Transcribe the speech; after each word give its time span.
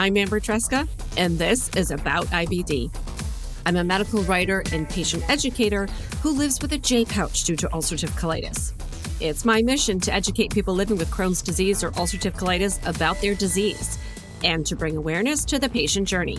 I'm 0.00 0.16
Amber 0.16 0.40
Tresca, 0.40 0.88
and 1.18 1.38
this 1.38 1.68
is 1.76 1.90
About 1.90 2.24
IBD. 2.28 2.90
I'm 3.66 3.76
a 3.76 3.84
medical 3.84 4.22
writer 4.22 4.64
and 4.72 4.88
patient 4.88 5.28
educator 5.28 5.88
who 6.22 6.30
lives 6.30 6.58
with 6.62 6.72
a 6.72 6.78
J 6.78 7.04
pouch 7.04 7.44
due 7.44 7.54
to 7.56 7.68
ulcerative 7.68 8.18
colitis. 8.18 8.72
It's 9.20 9.44
my 9.44 9.60
mission 9.60 10.00
to 10.00 10.10
educate 10.10 10.54
people 10.54 10.72
living 10.72 10.96
with 10.96 11.10
Crohn's 11.10 11.42
disease 11.42 11.84
or 11.84 11.90
ulcerative 11.90 12.32
colitis 12.32 12.80
about 12.88 13.20
their 13.20 13.34
disease 13.34 13.98
and 14.42 14.64
to 14.64 14.74
bring 14.74 14.96
awareness 14.96 15.44
to 15.44 15.58
the 15.58 15.68
patient 15.68 16.08
journey. 16.08 16.38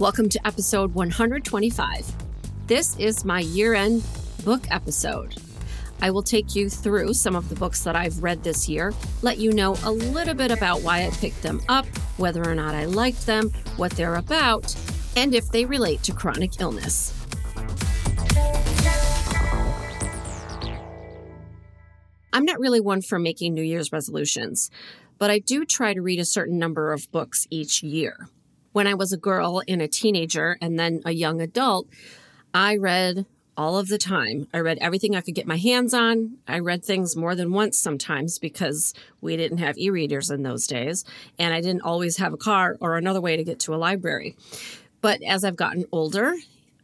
Welcome 0.00 0.28
to 0.30 0.44
episode 0.44 0.92
125. 0.94 2.12
This 2.66 2.98
is 2.98 3.24
my 3.24 3.38
year 3.38 3.74
end 3.74 4.02
book 4.44 4.64
episode. 4.68 5.36
I 6.02 6.10
will 6.10 6.24
take 6.24 6.56
you 6.56 6.68
through 6.68 7.14
some 7.14 7.36
of 7.36 7.48
the 7.48 7.54
books 7.54 7.84
that 7.84 7.94
I've 7.94 8.24
read 8.24 8.42
this 8.42 8.68
year, 8.68 8.92
let 9.22 9.38
you 9.38 9.52
know 9.52 9.76
a 9.84 9.92
little 9.92 10.34
bit 10.34 10.50
about 10.50 10.82
why 10.82 11.06
I 11.06 11.10
picked 11.10 11.42
them 11.42 11.62
up, 11.68 11.86
whether 12.16 12.44
or 12.44 12.56
not 12.56 12.74
I 12.74 12.86
liked 12.86 13.24
them, 13.24 13.50
what 13.76 13.92
they're 13.92 14.16
about, 14.16 14.74
and 15.16 15.32
if 15.32 15.48
they 15.50 15.64
relate 15.64 16.02
to 16.02 16.12
chronic 16.12 16.60
illness. 16.60 17.14
I'm 22.32 22.44
not 22.44 22.58
really 22.58 22.80
one 22.80 23.02
for 23.02 23.20
making 23.20 23.54
New 23.54 23.62
Year's 23.62 23.92
resolutions, 23.92 24.72
but 25.18 25.30
I 25.30 25.38
do 25.38 25.64
try 25.64 25.94
to 25.94 26.02
read 26.02 26.18
a 26.18 26.24
certain 26.24 26.58
number 26.58 26.92
of 26.92 27.08
books 27.12 27.46
each 27.48 27.80
year. 27.80 28.28
When 28.72 28.88
I 28.88 28.94
was 28.94 29.12
a 29.12 29.16
girl 29.16 29.62
and 29.68 29.80
a 29.80 29.86
teenager 29.86 30.58
and 30.60 30.76
then 30.76 31.00
a 31.04 31.12
young 31.12 31.40
adult, 31.40 31.86
I 32.52 32.76
read 32.76 33.24
all 33.56 33.78
of 33.78 33.88
the 33.88 33.98
time. 33.98 34.48
I 34.52 34.58
read 34.58 34.78
everything 34.80 35.14
I 35.14 35.20
could 35.20 35.34
get 35.34 35.46
my 35.46 35.56
hands 35.56 35.94
on. 35.94 36.38
I 36.48 36.58
read 36.58 36.84
things 36.84 37.16
more 37.16 37.34
than 37.34 37.52
once 37.52 37.78
sometimes 37.78 38.38
because 38.38 38.94
we 39.20 39.36
didn't 39.36 39.58
have 39.58 39.78
e 39.78 39.90
readers 39.90 40.30
in 40.30 40.42
those 40.42 40.66
days, 40.66 41.04
and 41.38 41.52
I 41.54 41.60
didn't 41.60 41.82
always 41.82 42.16
have 42.16 42.32
a 42.32 42.38
car 42.38 42.76
or 42.80 42.96
another 42.96 43.20
way 43.20 43.36
to 43.36 43.44
get 43.44 43.60
to 43.60 43.74
a 43.74 43.76
library. 43.76 44.36
But 45.00 45.22
as 45.22 45.44
I've 45.44 45.56
gotten 45.56 45.84
older, 45.92 46.34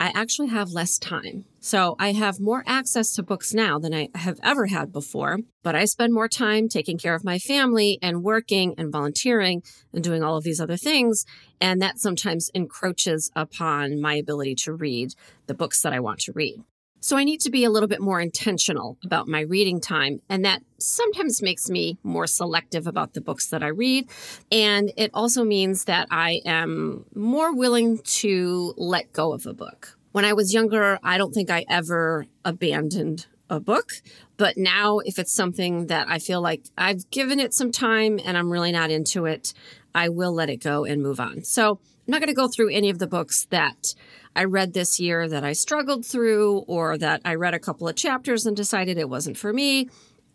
I 0.01 0.13
actually 0.15 0.49
have 0.49 0.71
less 0.71 0.99
time. 0.99 1.45
So 1.61 1.97
I 1.99 2.13
have 2.13 2.39
more 2.39 2.63
access 2.67 3.13
to 3.15 3.23
books 3.23 3.53
now 3.53 3.79
than 3.79 3.93
I 3.93 4.09
have 4.15 4.39
ever 4.43 4.67
had 4.67 4.93
before, 4.93 5.39
but 5.65 5.75
I 5.75 5.87
spend 5.87 6.15
more 6.15 6.29
time 6.29 6.69
taking 6.69 6.99
care 6.99 7.15
of 7.15 7.25
my 7.25 7.39
family 7.39 7.99
and 8.01 8.23
working 8.23 8.75
and 8.79 8.93
volunteering 8.93 9.63
and 9.93 10.05
doing 10.05 10.23
all 10.23 10.37
of 10.37 10.45
these 10.45 10.61
other 10.61 10.77
things. 10.77 11.25
And 11.61 11.83
that 11.83 11.99
sometimes 11.99 12.51
encroaches 12.55 13.31
upon 13.35 14.01
my 14.01 14.15
ability 14.15 14.55
to 14.65 14.73
read 14.73 15.15
the 15.47 15.55
books 15.55 15.83
that 15.83 15.93
I 15.93 16.01
want 16.01 16.21
to 16.21 16.33
read. 16.33 16.63
So 17.01 17.17
I 17.17 17.25
need 17.25 17.41
to 17.43 17.51
be 17.51 17.65
a 17.65 17.71
little 17.71 17.89
bit 17.89 18.01
more 18.01 18.21
intentional 18.21 18.99
about 19.05 19.29
my 19.29 19.41
reading 19.41 19.81
time. 19.81 20.21
And 20.29 20.45
that 20.45 20.63
sometimes 20.79 21.43
makes 21.43 21.71
me 21.71 21.99
more 22.03 22.27
selective 22.27 22.87
about 22.87 23.15
the 23.15 23.21
books 23.21 23.49
that 23.49 23.63
I 23.63 23.69
read. 23.69 24.09
And 24.51 24.93
it 24.97 25.11
also 25.15 25.45
means 25.45 25.85
that 25.85 26.09
I 26.11 26.41
am 26.45 27.05
more 27.15 27.55
willing 27.55 27.99
to 27.99 28.75
let 28.77 29.13
go 29.13 29.33
of 29.33 29.47
a 29.47 29.55
book. 29.55 29.97
When 30.13 30.25
I 30.25 30.33
was 30.33 30.53
younger, 30.53 30.99
I 31.03 31.19
don't 31.19 31.33
think 31.33 31.51
I 31.51 31.65
ever 31.69 32.27
abandoned 32.45 33.27
a 33.51 33.61
book. 33.61 33.93
But 34.37 34.57
now, 34.57 34.99
if 34.99 35.19
it's 35.19 35.33
something 35.33 35.87
that 35.87 36.09
I 36.09 36.19
feel 36.19 36.41
like 36.41 36.63
I've 36.77 37.09
given 37.11 37.41
it 37.41 37.55
some 37.55 37.73
time 37.73 38.21
and 38.25 38.37
I'm 38.37 38.51
really 38.51 38.73
not 38.73 38.91
into 38.91 39.27
it, 39.27 39.53
I 39.95 40.09
will 40.09 40.33
let 40.33 40.51
it 40.51 40.59
go 40.59 40.85
and 40.85 41.03
move 41.03 41.21
on. 41.21 41.45
So 41.45 41.71
I'm 41.71 42.13
not 42.13 42.21
going 42.21 42.29
to 42.29 42.35
go 42.35 42.49
through 42.49 42.71
any 42.71 42.89
of 42.91 42.99
the 42.99 43.07
books 43.07 43.47
that 43.51 43.95
I 44.39 44.45
read 44.45 44.73
this 44.73 45.01
year 45.01 45.29
that 45.29 45.43
I 45.43 45.53
struggled 45.53 46.07
through 46.07 46.59
or 46.69 46.97
that 46.97 47.23
I 47.25 47.35
read 47.35 47.55
a 47.55 47.59
couple 47.59 47.89
of 47.89 47.97
chapters 47.97 48.47
and 48.47 48.57
decided 48.57 48.97
it 48.97 49.09
wasn't 49.09 49.37
for 49.37 49.53
me. 49.53 49.89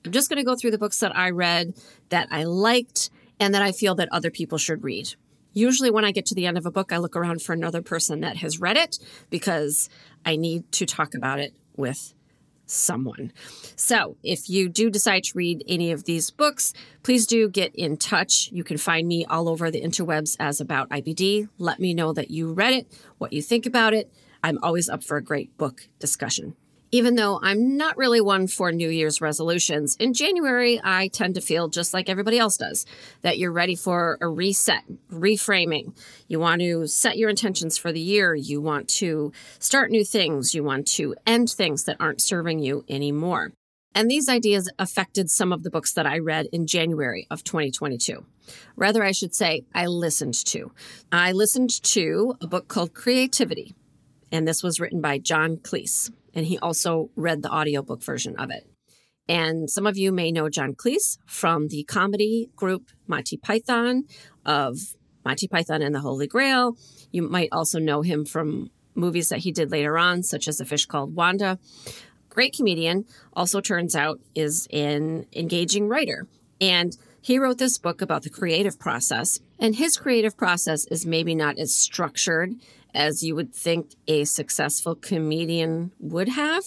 I'm 0.04 0.12
just 0.12 0.28
going 0.28 0.40
to 0.40 0.44
go 0.44 0.58
through 0.58 0.72
the 0.72 0.78
books 0.78 1.00
that 1.00 1.16
I 1.16 1.30
read 1.30 1.73
that 2.09 2.28
I 2.30 2.44
liked 2.44 3.09
and 3.40 3.56
that 3.56 3.62
I 3.62 3.72
feel 3.72 3.96
that 3.96 4.09
other 4.12 4.30
people 4.30 4.58
should 4.58 4.84
read. 4.84 5.16
Usually, 5.54 5.90
when 5.90 6.04
I 6.04 6.12
get 6.12 6.26
to 6.26 6.36
the 6.36 6.46
end 6.46 6.58
of 6.58 6.66
a 6.66 6.72
book, 6.72 6.92
I 6.92 6.98
look 6.98 7.16
around 7.16 7.44
for 7.44 7.54
another 7.54 7.81
person 7.81 8.19
that 8.19 8.36
has 8.38 8.59
read 8.59 8.75
it 8.75 9.00
because 9.30 9.88
I 10.25 10.36
need 10.36 10.69
to 10.74 10.86
talk 10.86 11.16
about 11.16 11.40
it 11.40 11.53
with 11.78 12.13
someone. 12.66 13.31
So, 13.75 14.18
if 14.24 14.50
you 14.50 14.69
do 14.69 14.90
decide 14.90 15.24
to 15.25 15.31
read 15.35 15.63
any 15.68 15.91
of 15.91 16.06
these 16.06 16.29
books, 16.31 16.74
please 17.03 17.28
do 17.28 17.50
get 17.50 17.75
in 17.75 17.97
touch. 17.97 18.50
You 18.51 18.63
can 18.63 18.78
find 18.78 19.07
me 19.07 19.25
all 19.25 19.50
over 19.50 19.69
the 19.69 19.81
interwebs 19.81 20.35
as 20.40 20.62
About 20.62 20.90
IBD. 20.90 21.50
Let 21.57 21.79
me 21.79 21.94
know 21.94 22.13
that 22.13 22.31
you 22.31 22.53
read 22.53 22.74
it, 22.74 22.88
what 23.18 23.34
you 23.34 23.41
think 23.41 23.66
about 23.66 23.94
it. 23.94 24.12
I'm 24.44 24.59
always 24.62 24.90
up 24.90 25.03
for 25.03 25.18
a 25.18 25.24
great 25.24 25.57
book 25.57 25.88
discussion. 26.00 26.56
Even 26.94 27.16
though 27.16 27.40
I'm 27.42 27.76
not 27.76 27.98
really 27.98 28.22
one 28.22 28.46
for 28.46 28.72
New 28.72 28.88
Year's 28.88 29.20
resolutions, 29.20 29.96
in 29.96 30.14
January, 30.14 30.80
I 30.84 31.08
tend 31.08 31.34
to 31.34 31.42
feel 31.42 31.68
just 31.68 31.92
like 31.92 32.08
everybody 32.08 32.38
else 32.38 32.56
does 32.56 32.86
that 33.24 33.40
you're 33.40 33.52
ready 33.52 33.74
for 33.76 34.20
a 34.22 34.28
reset, 34.28 34.84
reframing. 35.12 35.98
You 36.28 36.40
want 36.40 36.62
to 36.62 36.86
set 36.86 37.18
your 37.18 37.31
intentions 37.31 37.80
for 37.80 37.92
the 37.92 38.00
year. 38.00 38.36
You 38.36 38.62
want 38.62 38.90
to 38.90 39.31
start 39.58 39.90
new 39.90 40.06
things. 40.06 40.54
You 40.54 40.64
want 40.64 40.86
to 40.90 41.16
end 41.26 41.50
things 41.50 41.86
that 41.86 41.98
aren't 42.00 42.22
serving 42.22 42.59
you 42.59 42.86
anymore. 42.88 43.54
And 43.96 44.08
these 44.10 44.30
ideas 44.30 44.70
affected 44.78 45.31
some 45.31 45.52
of 45.52 45.64
the 45.64 45.72
books 45.72 45.94
that 45.94 46.06
I 46.06 46.20
read 46.20 46.46
in 46.52 46.68
January 46.68 47.25
of 47.31 47.44
2022. 47.44 48.24
Rather, 48.75 49.04
I 49.04 49.14
should 49.14 49.34
say, 49.34 49.64
I 49.74 49.88
listened 49.88 50.36
to. 50.46 50.72
I 51.12 51.31
listened 51.31 51.81
to 51.86 52.36
a 52.40 52.46
book 52.46 52.68
called 52.68 52.94
Creativity, 52.94 53.74
and 54.33 54.45
this 54.47 54.61
was 54.63 54.79
written 54.79 54.99
by 54.99 55.19
John 55.19 55.55
Cleese 55.55 56.11
and 56.33 56.45
he 56.45 56.57
also 56.57 57.09
read 57.16 57.41
the 57.41 57.53
audiobook 57.53 58.03
version 58.03 58.35
of 58.38 58.49
it. 58.49 58.67
And 59.29 59.69
some 59.69 59.88
of 59.88 59.97
you 59.97 60.11
may 60.11 60.31
know 60.31 60.49
John 60.49 60.73
Cleese 60.73 61.17
from 61.25 61.69
the 61.69 61.83
comedy 61.83 62.49
group 62.55 62.89
Monty 63.07 63.38
Python 63.38 64.03
of 64.45 64.77
Monty 65.23 65.47
Python 65.47 65.81
and 65.81 65.95
the 65.95 66.01
Holy 66.01 66.27
Grail. 66.27 66.75
You 67.11 67.21
might 67.21 67.49
also 67.51 67.79
know 67.79 68.01
him 68.01 68.25
from 68.25 68.71
movies 68.95 69.29
that 69.29 69.39
he 69.39 69.51
did 69.51 69.71
later 69.71 69.97
on, 69.97 70.23
such 70.23 70.47
as 70.47 70.59
A 70.59 70.65
Fish 70.65 70.85
Called 70.85 71.15
Wanda. 71.15 71.57
Great 72.29 72.53
comedian, 72.53 73.05
also 73.33 73.61
turns 73.61 73.95
out 73.95 74.19
is 74.35 74.67
an 74.73 75.25
engaging 75.33 75.88
writer. 75.88 76.27
And 76.59 76.97
he 77.21 77.39
wrote 77.39 77.59
this 77.59 77.77
book 77.77 78.01
about 78.01 78.23
the 78.23 78.29
creative 78.29 78.77
process. 78.77 79.39
And 79.57 79.75
his 79.75 79.95
creative 79.95 80.35
process 80.35 80.85
is 80.88 81.05
maybe 81.05 81.35
not 81.35 81.57
as 81.57 81.73
structured 81.73 82.55
as 82.94 83.24
you 83.24 83.36
would 83.36 83.54
think 83.54 83.96
a 84.08 84.24
successful 84.26 84.96
comedian 84.96 85.92
would 86.00 86.30
have. 86.30 86.64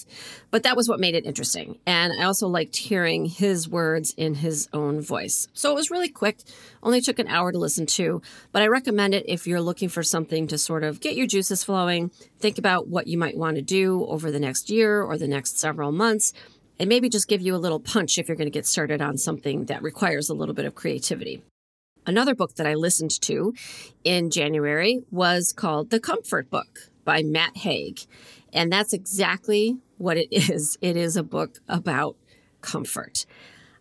But 0.50 0.62
that 0.64 0.76
was 0.76 0.88
what 0.88 1.00
made 1.00 1.14
it 1.14 1.26
interesting. 1.26 1.78
And 1.86 2.12
I 2.18 2.24
also 2.24 2.48
liked 2.48 2.76
hearing 2.76 3.26
his 3.26 3.68
words 3.68 4.14
in 4.16 4.34
his 4.34 4.68
own 4.72 5.00
voice. 5.00 5.48
So 5.52 5.70
it 5.70 5.74
was 5.74 5.90
really 5.90 6.08
quick, 6.08 6.40
only 6.82 7.00
took 7.00 7.18
an 7.18 7.28
hour 7.28 7.52
to 7.52 7.58
listen 7.58 7.86
to. 7.86 8.22
But 8.52 8.62
I 8.62 8.66
recommend 8.68 9.14
it 9.14 9.24
if 9.28 9.46
you're 9.46 9.60
looking 9.60 9.88
for 9.88 10.02
something 10.02 10.46
to 10.48 10.58
sort 10.58 10.84
of 10.84 11.00
get 11.00 11.16
your 11.16 11.26
juices 11.26 11.64
flowing, 11.64 12.10
think 12.38 12.58
about 12.58 12.88
what 12.88 13.06
you 13.06 13.18
might 13.18 13.36
want 13.36 13.56
to 13.56 13.62
do 13.62 14.04
over 14.06 14.30
the 14.30 14.40
next 14.40 14.70
year 14.70 15.02
or 15.02 15.16
the 15.16 15.28
next 15.28 15.58
several 15.58 15.92
months. 15.92 16.32
And 16.78 16.90
maybe 16.90 17.08
just 17.08 17.26
give 17.26 17.40
you 17.40 17.54
a 17.54 17.56
little 17.56 17.80
punch 17.80 18.18
if 18.18 18.28
you're 18.28 18.36
going 18.36 18.48
to 18.48 18.50
get 18.50 18.66
started 18.66 19.00
on 19.00 19.16
something 19.16 19.64
that 19.66 19.82
requires 19.82 20.28
a 20.28 20.34
little 20.34 20.54
bit 20.54 20.66
of 20.66 20.74
creativity. 20.74 21.42
Another 22.06 22.36
book 22.36 22.54
that 22.54 22.68
I 22.68 22.74
listened 22.74 23.20
to 23.22 23.52
in 24.04 24.30
January 24.30 25.02
was 25.10 25.52
called 25.52 25.90
The 25.90 25.98
Comfort 25.98 26.48
Book 26.48 26.88
by 27.04 27.24
Matt 27.24 27.56
Haig. 27.56 28.00
And 28.52 28.72
that's 28.72 28.92
exactly 28.92 29.78
what 29.98 30.16
it 30.16 30.28
is. 30.30 30.78
It 30.80 30.96
is 30.96 31.16
a 31.16 31.24
book 31.24 31.58
about 31.68 32.16
comfort. 32.60 33.26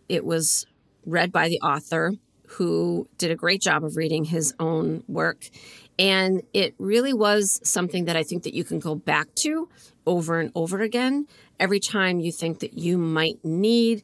It 0.08 0.24
was 0.24 0.66
read 1.04 1.30
by 1.30 1.48
the 1.48 1.60
author 1.60 2.14
who 2.48 3.08
did 3.16 3.30
a 3.30 3.36
great 3.36 3.62
job 3.62 3.84
of 3.84 3.96
reading 3.96 4.24
his 4.24 4.52
own 4.58 5.04
work. 5.06 5.48
And 5.96 6.42
it 6.52 6.74
really 6.78 7.12
was 7.12 7.60
something 7.62 8.06
that 8.06 8.16
I 8.16 8.24
think 8.24 8.42
that 8.42 8.54
you 8.54 8.64
can 8.64 8.80
go 8.80 8.96
back 8.96 9.34
to 9.36 9.68
over 10.04 10.40
and 10.40 10.50
over 10.56 10.80
again 10.80 11.26
every 11.60 11.80
time 11.80 12.18
you 12.18 12.32
think 12.32 12.58
that 12.58 12.74
you 12.74 12.98
might 12.98 13.44
need 13.44 14.02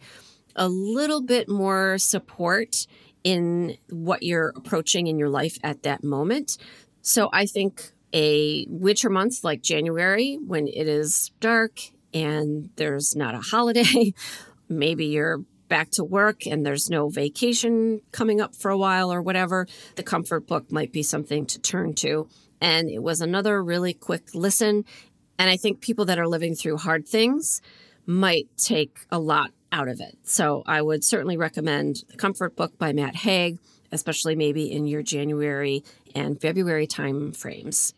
a 0.55 0.69
little 0.69 1.23
bit 1.23 1.49
more 1.49 1.99
support 1.99 2.87
in 3.25 3.77
what 3.91 4.23
you're 4.23 4.53
approaching 4.57 5.07
in 5.07 5.19
your 5.19 5.29
life 5.29 5.59
at 5.63 5.83
that 5.83 6.03
moment. 6.03 6.59
So 7.03 7.29
I 7.33 7.47
think 7.47 7.93
a 8.13 8.67
winter 8.69 9.11
month 9.11 9.45
like 9.45 9.63
January, 9.63 10.39
when 10.45 10.69
it 10.69 10.89
is 10.89 11.31
dark 11.41 11.81
and 12.13 12.71
there's 12.77 13.17
not 13.17 13.35
a 13.35 13.41
holiday, 13.41 14.15
maybe 14.69 15.07
you're 15.07 15.45
back 15.69 15.91
to 15.91 16.05
work 16.05 16.47
and 16.47 16.67
there's 16.67 16.91
no 16.91 17.09
vacation 17.09 18.03
coming 18.13 18.41
up 18.41 18.55
for 18.55 18.71
a 18.71 18.77
while 18.77 19.11
or 19.11 19.23
whatever, 19.23 19.67
the 19.97 20.03
comfort 20.03 20.47
book 20.47 20.71
might 20.71 20.93
be 20.93 21.03
something 21.03 21.47
to 21.47 21.59
turn 21.59 21.95
to. 21.95 22.29
And 22.61 22.91
it 22.91 23.03
was 23.03 23.21
another 23.21 23.63
really 23.65 23.95
quick 23.95 24.35
listen. 24.35 24.85
And 25.39 25.49
I 25.49 25.57
think 25.57 25.81
people 25.81 26.05
that 26.05 26.19
are 26.19 26.29
living 26.29 26.55
through 26.55 26.77
hard 26.77 27.09
things 27.09 27.63
might 28.05 28.49
take 28.59 28.99
a 29.11 29.19
lot 29.19 29.51
out 29.73 29.89
of 29.89 30.01
it. 30.01 30.19
So 30.23 30.63
I 30.67 30.83
would 30.83 31.03
certainly 31.03 31.37
recommend 31.37 32.05
The 32.09 32.17
Comfort 32.17 32.55
Book 32.55 32.79
by 32.79 32.93
Matt 32.93 33.17
Haig, 33.17 33.59
especially 33.91 34.37
maybe 34.37 34.71
in 34.71 34.87
your 34.87 35.03
January 35.03 35.83
and 36.15 36.41
February 36.41 36.87
time 36.87 37.33
frames. 37.33 37.95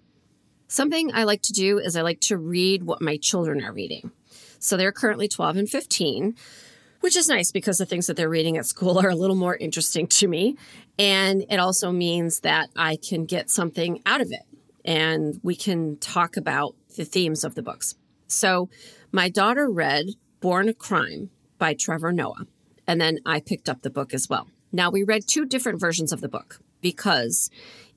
Something 0.68 1.10
I 1.12 1.24
like 1.24 1.42
to 1.42 1.52
do 1.52 1.78
is 1.78 1.96
I 1.96 2.02
like 2.02 2.20
to 2.22 2.38
read 2.38 2.84
what 2.84 3.02
my 3.02 3.16
children 3.16 3.62
are 3.62 3.72
reading. 3.72 4.12
So 4.58 4.76
they're 4.76 4.92
currently 4.92 5.28
12 5.28 5.56
and 5.56 5.68
15. 5.68 6.34
which 7.00 7.16
is 7.16 7.28
nice 7.28 7.52
because 7.52 7.76
the 7.76 7.84
things 7.84 8.06
that 8.06 8.16
they're 8.16 8.30
reading 8.30 8.56
at 8.56 8.64
school 8.64 8.98
are 9.04 9.10
a 9.10 9.14
little 9.14 9.36
more 9.36 9.56
interesting 9.56 10.06
to 10.06 10.26
me. 10.26 10.56
And 10.98 11.44
it 11.50 11.58
also 11.58 11.92
means 11.92 12.40
that 12.40 12.70
I 12.74 12.96
can 12.96 13.26
get 13.26 13.50
something 13.50 14.00
out 14.06 14.22
of 14.22 14.32
it 14.32 14.44
and 14.86 15.38
we 15.42 15.54
can 15.54 15.96
talk 15.98 16.36
about 16.36 16.74
the 16.96 17.04
themes 17.04 17.44
of 17.44 17.54
the 17.54 17.62
books. 17.62 17.94
So 18.26 18.68
my 19.12 19.28
daughter 19.28 19.68
read 19.70 20.06
Born 20.40 20.68
a 20.68 20.74
Crime 20.74 21.30
by 21.64 21.72
Trevor 21.72 22.12
Noah, 22.12 22.46
and 22.86 23.00
then 23.00 23.20
I 23.24 23.40
picked 23.40 23.70
up 23.70 23.80
the 23.80 23.88
book 23.88 24.12
as 24.12 24.28
well. 24.28 24.48
Now, 24.70 24.90
we 24.90 25.02
read 25.02 25.26
two 25.26 25.46
different 25.46 25.80
versions 25.80 26.12
of 26.12 26.20
the 26.20 26.28
book 26.28 26.60
because 26.82 27.48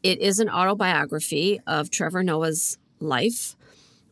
it 0.01 0.21
is 0.21 0.39
an 0.39 0.49
autobiography 0.49 1.59
of 1.67 1.91
Trevor 1.91 2.23
Noah's 2.23 2.77
life 3.01 3.57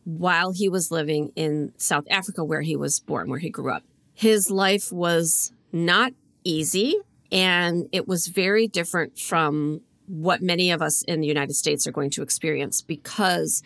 while 0.04 0.52
he 0.52 0.68
was 0.68 0.90
living 0.90 1.32
in 1.36 1.72
South 1.78 2.04
Africa, 2.10 2.44
where 2.44 2.60
he 2.60 2.76
was 2.76 3.00
born, 3.00 3.30
where 3.30 3.38
he 3.38 3.48
grew 3.48 3.72
up. 3.72 3.82
His 4.12 4.50
life 4.50 4.92
was 4.92 5.52
not 5.72 6.12
easy 6.44 6.96
and 7.32 7.88
it 7.92 8.06
was 8.06 8.26
very 8.26 8.68
different 8.68 9.18
from 9.18 9.80
what 10.06 10.42
many 10.42 10.70
of 10.70 10.82
us 10.82 11.02
in 11.04 11.22
the 11.22 11.28
United 11.28 11.54
States 11.54 11.86
are 11.86 11.92
going 11.92 12.10
to 12.10 12.20
experience 12.22 12.82
because 12.82 13.62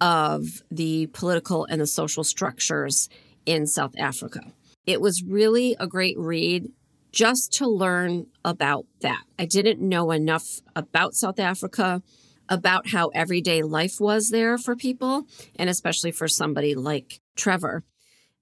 of 0.00 0.62
the 0.70 1.08
political 1.08 1.66
and 1.66 1.82
the 1.82 1.86
social 1.86 2.24
structures 2.24 3.10
in 3.44 3.66
South 3.66 3.94
Africa. 3.98 4.40
It 4.86 5.00
was 5.00 5.24
really 5.26 5.76
a 5.80 5.86
great 5.86 6.18
read 6.18 6.68
just 7.12 7.52
to 7.54 7.66
learn 7.66 8.26
about 8.44 8.86
that. 9.00 9.22
I 9.38 9.46
didn't 9.46 9.80
know 9.80 10.10
enough 10.10 10.60
about 10.74 11.14
South 11.14 11.38
Africa, 11.38 12.02
about 12.48 12.88
how 12.90 13.08
everyday 13.08 13.62
life 13.62 14.00
was 14.00 14.30
there 14.30 14.58
for 14.58 14.76
people, 14.76 15.26
and 15.56 15.70
especially 15.70 16.10
for 16.10 16.28
somebody 16.28 16.74
like 16.74 17.20
Trevor. 17.36 17.84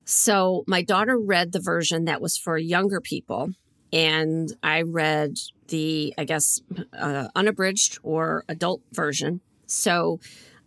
So 0.05 0.65
my 0.67 0.83
daughter 0.83 1.19
read 1.19 1.53
the 1.53 1.61
version 1.61 2.07
that 2.07 2.21
was 2.21 2.37
for 2.37 2.59
younger 2.59 3.01
people, 3.01 3.51
and 3.93 4.49
I 4.63 4.83
read 4.83 5.37
the, 5.69 6.15
I 6.19 6.25
guess, 6.25 6.61
uh, 6.99 7.29
unabridged 7.37 7.99
or 8.03 8.45
adult 8.49 8.83
version. 8.93 9.41
So 9.67 10.19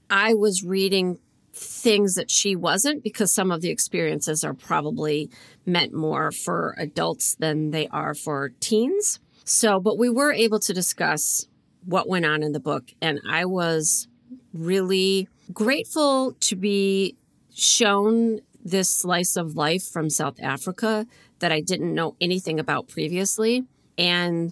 I 0.09 0.33
was 0.33 0.63
reading 0.63 1.19
things 1.55 2.15
that 2.15 2.29
she 2.29 2.55
wasn't 2.55 3.03
because 3.03 3.33
some 3.33 3.51
of 3.51 3.61
the 3.61 3.69
experiences 3.69 4.43
are 4.43 4.53
probably 4.53 5.29
meant 5.65 5.93
more 5.93 6.31
for 6.31 6.75
adults 6.77 7.35
than 7.35 7.71
they 7.71 7.87
are 7.87 8.13
for 8.13 8.49
teens. 8.59 9.19
So, 9.45 9.79
but 9.79 9.97
we 9.97 10.09
were 10.09 10.33
able 10.33 10.59
to 10.59 10.73
discuss 10.73 11.47
what 11.85 12.09
went 12.09 12.25
on 12.25 12.43
in 12.43 12.51
the 12.51 12.59
book, 12.59 12.91
and 13.01 13.21
I 13.29 13.45
was 13.45 14.07
really 14.53 15.29
grateful 15.53 16.33
to 16.39 16.55
be 16.55 17.15
shown 17.53 18.41
this 18.63 18.89
slice 18.89 19.37
of 19.37 19.55
life 19.55 19.83
from 19.83 20.09
South 20.09 20.41
Africa 20.41 21.05
that 21.39 21.51
I 21.51 21.61
didn't 21.61 21.93
know 21.93 22.15
anything 22.19 22.59
about 22.59 22.87
previously. 22.87 23.65
And 23.97 24.51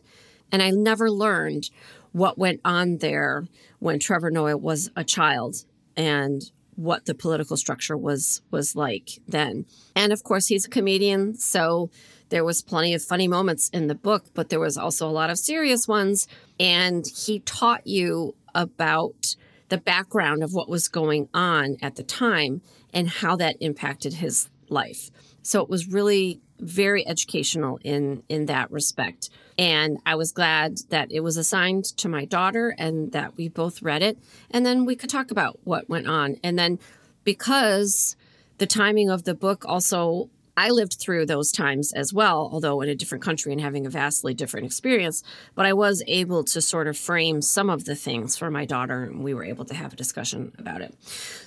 and 0.52 0.62
I 0.62 0.70
never 0.70 1.10
learned 1.10 1.72
what 2.12 2.38
went 2.38 2.62
on 2.64 2.98
there 2.98 3.48
when 3.80 4.00
Trevor 4.00 4.30
Noah 4.30 4.56
was 4.56 4.92
a 4.96 5.04
child 5.04 5.66
and 5.98 6.52
what 6.76 7.06
the 7.06 7.14
political 7.14 7.58
structure 7.58 7.98
was 7.98 8.42
was 8.52 8.76
like 8.76 9.20
then. 9.28 9.66
And 9.96 10.12
of 10.12 10.24
course 10.24 10.48
he's 10.48 10.66
a 10.66 10.70
comedian, 10.70 11.36
so 11.36 11.90
there 12.30 12.44
was 12.44 12.62
plenty 12.62 12.94
of 12.94 13.04
funny 13.04 13.28
moments 13.28 13.70
in 13.70 13.88
the 13.88 13.96
book, 13.96 14.26
but 14.34 14.50
there 14.50 14.60
was 14.60 14.78
also 14.78 15.08
a 15.08 15.12
lot 15.12 15.30
of 15.30 15.38
serious 15.38 15.88
ones 15.88 16.28
and 16.60 17.06
he 17.08 17.40
taught 17.40 17.86
you 17.86 18.36
about 18.56 19.36
the 19.70 19.78
background 19.78 20.44
of 20.44 20.54
what 20.54 20.70
was 20.70 20.88
going 20.88 21.30
on 21.34 21.78
at 21.82 21.96
the 21.96 22.04
time 22.04 22.62
and 22.94 23.10
how 23.10 23.36
that 23.36 23.56
impacted 23.60 24.16
his 24.16 24.50
life. 24.70 25.10
So 25.42 25.62
it 25.62 25.70
was 25.70 25.88
really 25.88 26.42
very 26.64 27.08
educational 27.08 27.80
in 27.84 28.24
in 28.30 28.46
that 28.48 28.72
respect. 28.72 29.30
And 29.58 29.98
I 30.06 30.16
was 30.16 30.32
glad 30.32 30.80
that 30.90 31.12
it 31.12 31.20
was 31.20 31.38
assigned 31.38 31.86
to 31.98 32.10
my 32.10 32.26
daughter 32.26 32.76
and 32.78 33.12
that 33.12 33.38
we 33.38 33.50
both 33.50 33.82
read 33.82 34.02
it 34.02 34.18
and 34.50 34.66
then 34.66 34.86
we 34.86 34.96
could 34.96 35.10
talk 35.10 35.32
about 35.32 35.60
what 35.64 35.90
went 35.90 36.08
on. 36.08 36.38
And 36.44 36.58
then 36.58 36.80
because 37.24 38.16
the 38.58 38.68
timing 38.68 39.10
of 39.10 39.24
the 39.24 39.36
book 39.36 39.66
also 39.66 40.30
I 40.56 40.70
lived 40.70 40.98
through 41.00 41.26
those 41.26 41.52
times 41.52 41.94
as 41.94 42.14
well, 42.14 42.50
although 42.52 42.82
in 42.82 42.90
a 42.90 42.96
different 42.96 43.24
country 43.24 43.52
and 43.52 43.62
having 43.62 43.86
a 43.86 43.90
vastly 43.90 44.34
different 44.34 44.66
experience. 44.66 45.24
But 45.56 45.66
I 45.66 45.74
was 45.74 46.04
able 46.08 46.44
to 46.46 46.62
sort 46.62 46.88
of 46.88 46.98
frame 46.98 47.42
some 47.42 47.70
of 47.70 47.86
the 47.86 47.96
things 47.96 48.38
for 48.38 48.52
my 48.52 48.66
daughter, 48.66 49.04
and 49.04 49.24
we 49.24 49.34
were 49.34 49.44
able 49.44 49.66
to 49.66 49.74
have 49.74 49.94
a 49.94 49.96
discussion 49.96 50.52
about 50.60 50.82
it. 50.82 50.96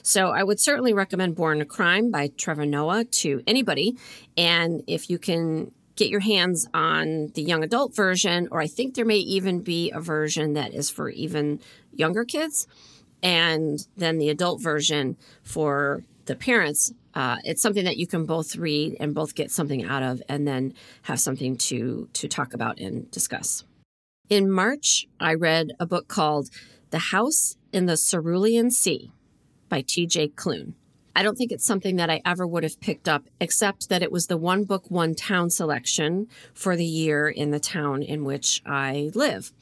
So 0.02 0.30
I 0.30 0.42
would 0.42 0.58
certainly 0.58 0.92
recommend 0.92 1.36
Born 1.36 1.60
a 1.60 1.64
Crime 1.64 2.10
by 2.10 2.28
Trevor 2.36 2.66
Noah 2.66 3.04
to 3.04 3.42
anybody. 3.46 3.96
And 4.36 4.82
if 4.86 5.08
you 5.08 5.18
can 5.18 5.72
get 5.94 6.10
your 6.10 6.20
hands 6.20 6.68
on 6.74 7.28
the 7.34 7.42
young 7.42 7.64
adult 7.64 7.94
version, 7.94 8.48
or 8.50 8.60
I 8.60 8.66
think 8.66 8.94
there 8.94 9.04
may 9.04 9.18
even 9.18 9.60
be 9.60 9.90
a 9.92 10.00
version 10.00 10.52
that 10.52 10.74
is 10.74 10.90
for 10.90 11.08
even 11.10 11.60
younger 11.92 12.24
kids, 12.24 12.66
and 13.22 13.86
then 13.96 14.18
the 14.18 14.28
adult 14.28 14.60
version 14.60 15.16
for 15.42 16.04
the 16.26 16.36
parents 16.36 16.92
uh, 17.16 17.38
it's 17.44 17.62
something 17.62 17.86
that 17.86 17.96
you 17.96 18.06
can 18.06 18.26
both 18.26 18.56
read 18.56 18.94
and 19.00 19.14
both 19.14 19.34
get 19.34 19.50
something 19.50 19.82
out 19.82 20.02
of 20.02 20.22
and 20.28 20.46
then 20.46 20.74
have 21.02 21.18
something 21.18 21.56
to 21.56 22.08
to 22.12 22.28
talk 22.28 22.52
about 22.52 22.78
and 22.78 23.10
discuss. 23.10 23.64
In 24.28 24.50
march 24.50 25.06
i 25.18 25.32
read 25.32 25.72
a 25.80 25.86
book 25.86 26.08
called 26.08 26.50
the 26.90 26.98
house 26.98 27.56
in 27.72 27.86
the 27.86 27.96
cerulean 27.96 28.70
sea 28.70 29.10
by 29.68 29.82
tj 29.82 30.34
klune. 30.34 30.74
I 31.14 31.22
don't 31.22 31.38
think 31.38 31.50
it's 31.50 31.64
something 31.64 31.96
that 31.96 32.10
i 32.10 32.20
ever 32.26 32.46
would 32.46 32.64
have 32.64 32.80
picked 32.80 33.08
up 33.08 33.24
except 33.40 33.88
that 33.88 34.02
it 34.02 34.12
was 34.12 34.26
the 34.26 34.36
one 34.36 34.64
book 34.64 34.90
one 34.90 35.14
town 35.14 35.48
selection 35.48 36.28
for 36.52 36.76
the 36.76 36.84
year 36.84 37.30
in 37.30 37.50
the 37.50 37.60
town 37.60 38.02
in 38.02 38.24
which 38.24 38.60
i 38.66 39.10
live. 39.14 39.52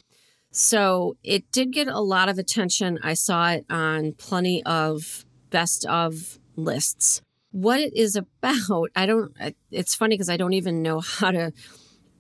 So 0.51 1.17
it 1.23 1.51
did 1.53 1.73
get 1.73 1.87
a 1.87 2.01
lot 2.01 2.29
of 2.29 2.39
attention. 2.39 2.99
I 3.03 3.15
saw 3.15 3.51
it 3.51 3.65
on 3.69 4.13
plenty 4.13 4.63
of 4.65 5.25
best 5.51 5.85
of 5.87 6.39
lists 6.57 7.21
what 7.55 7.79
it 7.79 7.95
is 7.95 8.17
about, 8.17 8.91
I 8.97 9.07
don't, 9.07 9.33
it's 9.71 9.95
funny 9.95 10.17
because 10.17 10.29
I 10.29 10.37
don't 10.37 10.55
even 10.55 10.83
know 10.83 10.99
how 10.99 11.31
to 11.31 11.53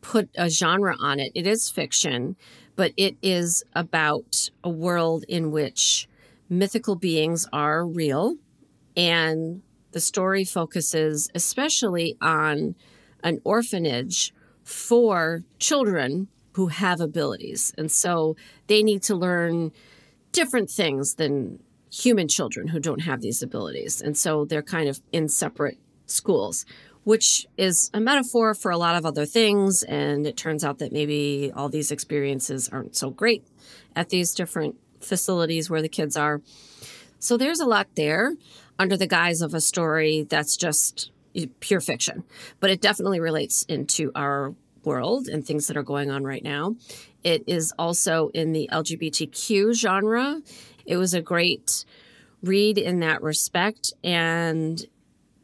put 0.01 0.29
a 0.37 0.49
genre 0.49 0.95
on 1.01 1.19
it. 1.19 1.33
It 1.35 1.45
is 1.45 1.69
fiction, 1.69 2.37
but 2.77 2.93
it 2.97 3.17
is 3.21 3.65
about 3.75 4.49
a 4.63 4.71
world 4.71 5.25
in 5.29 5.51
which 5.51 6.09
mythical 6.49 6.95
beings 6.95 7.49
are 7.53 7.85
real. 7.85 8.37
And 8.97 9.63
the 9.91 9.99
story 9.99 10.45
focuses 10.45 11.29
especially 11.35 12.17
on 12.21 12.77
an 13.25 13.41
orphanage 13.43 14.33
for 14.63 15.43
children 15.59 16.29
who 16.53 16.69
have 16.69 17.01
abilities. 17.01 17.75
And 17.77 17.91
so 17.91 18.37
they 18.69 18.85
need 18.85 19.03
to 19.05 19.17
learn 19.17 19.73
different 20.31 20.71
things 20.71 21.15
than 21.15 21.59
human 21.95 22.27
children 22.27 22.69
who 22.69 22.81
don't 22.81 23.03
have 23.03 23.21
these 23.21 23.43
abilities. 23.43 24.03
And 24.03 24.19
so 24.19 24.45
they're 24.45 24.63
kind 24.63 24.89
of 24.89 25.01
in 25.13 25.29
separate 25.29 25.79
schools, 26.07 26.67
which 27.05 27.47
is 27.57 27.91
a 27.95 28.01
metaphor 28.01 28.53
for 28.55 28.73
a 28.73 28.77
lot 28.77 28.97
of 28.97 29.07
other 29.07 29.27
things. 29.27 29.83
And 29.85 30.27
it 30.27 30.37
turns 30.37 30.65
out 30.65 30.79
that 30.79 30.93
maybe 30.93 31.53
all 31.55 31.69
these 31.69 31.93
experiences 31.93 32.69
aren't 32.69 32.97
so 32.97 33.11
great 33.11 33.45
at 33.95 34.09
these 34.09 34.35
different 34.35 34.75
facilities 35.01 35.71
where 35.71 35.83
the 35.83 35.89
kids 35.89 36.17
are. 36.17 36.41
So 37.21 37.37
there's 37.37 37.61
a 37.61 37.67
lot 37.67 37.87
there 37.95 38.33
under 38.79 38.97
the 38.97 39.07
guise 39.07 39.41
of 39.41 39.55
a 39.55 39.61
story 39.61 40.27
that's 40.29 40.57
just 40.57 41.13
pure 41.61 41.81
fiction, 41.81 42.25
but 42.59 42.71
it 42.71 42.81
definitely 42.81 43.21
relates 43.21 43.63
into 43.65 44.11
our 44.15 44.55
world 44.83 45.29
and 45.29 45.47
things 45.47 45.69
that 45.69 45.77
are 45.77 45.83
going 45.83 46.11
on 46.11 46.25
right 46.25 46.43
now. 46.43 46.77
It 47.23 47.45
is 47.47 47.73
also 47.79 48.31
in 48.35 48.53
the 48.53 48.69
LGBTQ 48.71 49.75
genre 49.75 50.43
it 50.87 50.97
was 50.97 51.15
a 51.15 51.23
great 51.23 51.85
read 52.43 52.79
in 52.79 53.01
that 53.01 53.23
respect. 53.23 53.93
And 54.03 54.85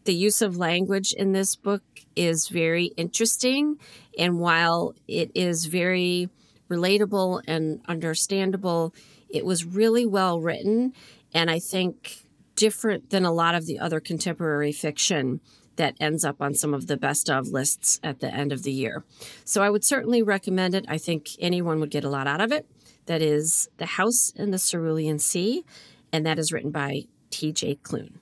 the 0.04 0.14
use 0.14 0.42
of 0.42 0.56
language 0.56 1.12
in 1.12 1.32
this 1.32 1.56
book 1.56 1.82
is 2.16 2.48
very 2.48 2.86
interesting. 2.96 3.78
And 4.18 4.38
while 4.38 4.94
it 5.08 5.30
is 5.34 5.66
very 5.66 6.28
relatable 6.68 7.42
and 7.46 7.80
understandable, 7.88 8.94
it 9.28 9.44
was 9.44 9.64
really 9.64 10.06
well 10.06 10.40
written. 10.40 10.92
And 11.32 11.50
I 11.50 11.58
think 11.58 12.24
different 12.56 13.10
than 13.10 13.24
a 13.24 13.32
lot 13.32 13.54
of 13.54 13.66
the 13.66 13.78
other 13.78 14.00
contemporary 14.00 14.72
fiction 14.72 15.40
that 15.76 15.94
ends 15.98 16.24
up 16.24 16.42
on 16.42 16.54
some 16.54 16.74
of 16.74 16.88
the 16.88 16.96
best 16.96 17.30
of 17.30 17.48
lists 17.48 17.98
at 18.02 18.20
the 18.20 18.32
end 18.32 18.52
of 18.52 18.64
the 18.64 18.72
year. 18.72 19.02
So 19.44 19.62
I 19.62 19.70
would 19.70 19.84
certainly 19.84 20.22
recommend 20.22 20.74
it. 20.74 20.84
I 20.88 20.98
think 20.98 21.30
anyone 21.38 21.80
would 21.80 21.90
get 21.90 22.04
a 22.04 22.10
lot 22.10 22.26
out 22.26 22.40
of 22.40 22.52
it 22.52 22.66
that 23.10 23.22
is 23.22 23.68
The 23.78 23.86
House 23.86 24.32
in 24.36 24.52
the 24.52 24.58
Cerulean 24.58 25.18
Sea, 25.18 25.64
and 26.12 26.24
that 26.24 26.38
is 26.38 26.52
written 26.52 26.70
by 26.70 27.06
T.J. 27.30 27.80
Klune. 27.82 28.20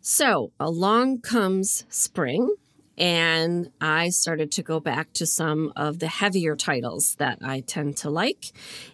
So 0.00 0.50
along 0.58 1.20
comes 1.20 1.84
spring, 1.88 2.56
and 2.96 3.70
I 3.80 4.08
started 4.08 4.50
to 4.50 4.64
go 4.64 4.80
back 4.80 5.12
to 5.12 5.26
some 5.26 5.72
of 5.76 6.00
the 6.00 6.08
heavier 6.08 6.56
titles 6.56 7.14
that 7.20 7.38
I 7.40 7.60
tend 7.60 7.96
to 7.98 8.10
like. 8.10 8.46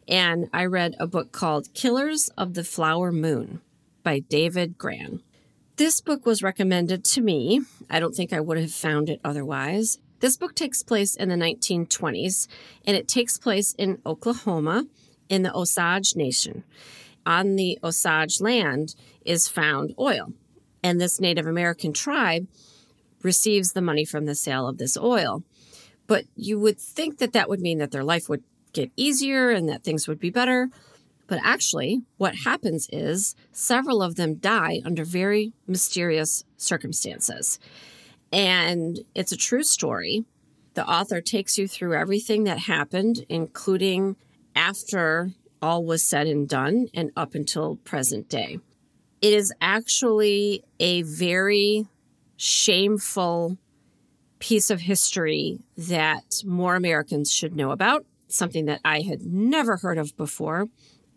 And 0.06 0.50
I 0.52 0.66
read 0.66 0.96
a 1.00 1.06
book 1.06 1.32
called 1.32 1.72
Killers 1.72 2.28
of 2.36 2.52
the 2.52 2.62
Flower 2.62 3.10
Moon 3.10 3.62
by 4.02 4.18
David 4.18 4.76
Grann. 4.76 5.22
This 5.76 6.02
book 6.02 6.26
was 6.26 6.42
recommended 6.42 7.06
to 7.06 7.22
me. 7.22 7.62
I 7.88 8.00
don't 8.00 8.14
think 8.14 8.34
I 8.34 8.40
would 8.40 8.58
have 8.58 8.70
found 8.70 9.08
it 9.08 9.22
otherwise. 9.24 9.98
This 10.24 10.38
book 10.38 10.54
takes 10.54 10.82
place 10.82 11.14
in 11.14 11.28
the 11.28 11.34
1920s 11.34 12.48
and 12.86 12.96
it 12.96 13.06
takes 13.06 13.36
place 13.36 13.74
in 13.74 14.00
Oklahoma 14.06 14.86
in 15.28 15.42
the 15.42 15.54
Osage 15.54 16.16
Nation. 16.16 16.64
On 17.26 17.56
the 17.56 17.78
Osage 17.84 18.40
land 18.40 18.94
is 19.26 19.48
found 19.48 19.92
oil, 19.98 20.32
and 20.82 20.98
this 20.98 21.20
Native 21.20 21.46
American 21.46 21.92
tribe 21.92 22.48
receives 23.22 23.72
the 23.72 23.82
money 23.82 24.06
from 24.06 24.24
the 24.24 24.34
sale 24.34 24.66
of 24.66 24.78
this 24.78 24.96
oil. 24.96 25.42
But 26.06 26.24
you 26.34 26.58
would 26.58 26.80
think 26.80 27.18
that 27.18 27.34
that 27.34 27.50
would 27.50 27.60
mean 27.60 27.76
that 27.76 27.90
their 27.90 28.02
life 28.02 28.26
would 28.26 28.44
get 28.72 28.90
easier 28.96 29.50
and 29.50 29.68
that 29.68 29.84
things 29.84 30.08
would 30.08 30.20
be 30.20 30.30
better. 30.30 30.70
But 31.26 31.40
actually, 31.44 32.00
what 32.16 32.34
happens 32.46 32.88
is 32.90 33.36
several 33.52 34.00
of 34.02 34.14
them 34.14 34.36
die 34.36 34.80
under 34.86 35.04
very 35.04 35.52
mysterious 35.66 36.44
circumstances. 36.56 37.58
And 38.34 38.98
it's 39.14 39.30
a 39.30 39.36
true 39.36 39.62
story. 39.62 40.24
The 40.74 40.84
author 40.84 41.20
takes 41.20 41.56
you 41.56 41.68
through 41.68 41.94
everything 41.94 42.42
that 42.44 42.58
happened, 42.58 43.24
including 43.28 44.16
after 44.56 45.30
all 45.62 45.84
was 45.84 46.02
said 46.04 46.26
and 46.26 46.48
done 46.48 46.88
and 46.92 47.12
up 47.16 47.36
until 47.36 47.76
present 47.76 48.28
day. 48.28 48.58
It 49.22 49.32
is 49.32 49.52
actually 49.60 50.64
a 50.80 51.02
very 51.02 51.86
shameful 52.36 53.56
piece 54.40 54.68
of 54.68 54.80
history 54.80 55.60
that 55.76 56.42
more 56.44 56.74
Americans 56.74 57.30
should 57.30 57.54
know 57.54 57.70
about, 57.70 58.04
something 58.26 58.64
that 58.64 58.80
I 58.84 59.02
had 59.02 59.22
never 59.22 59.76
heard 59.76 59.96
of 59.96 60.16
before. 60.16 60.66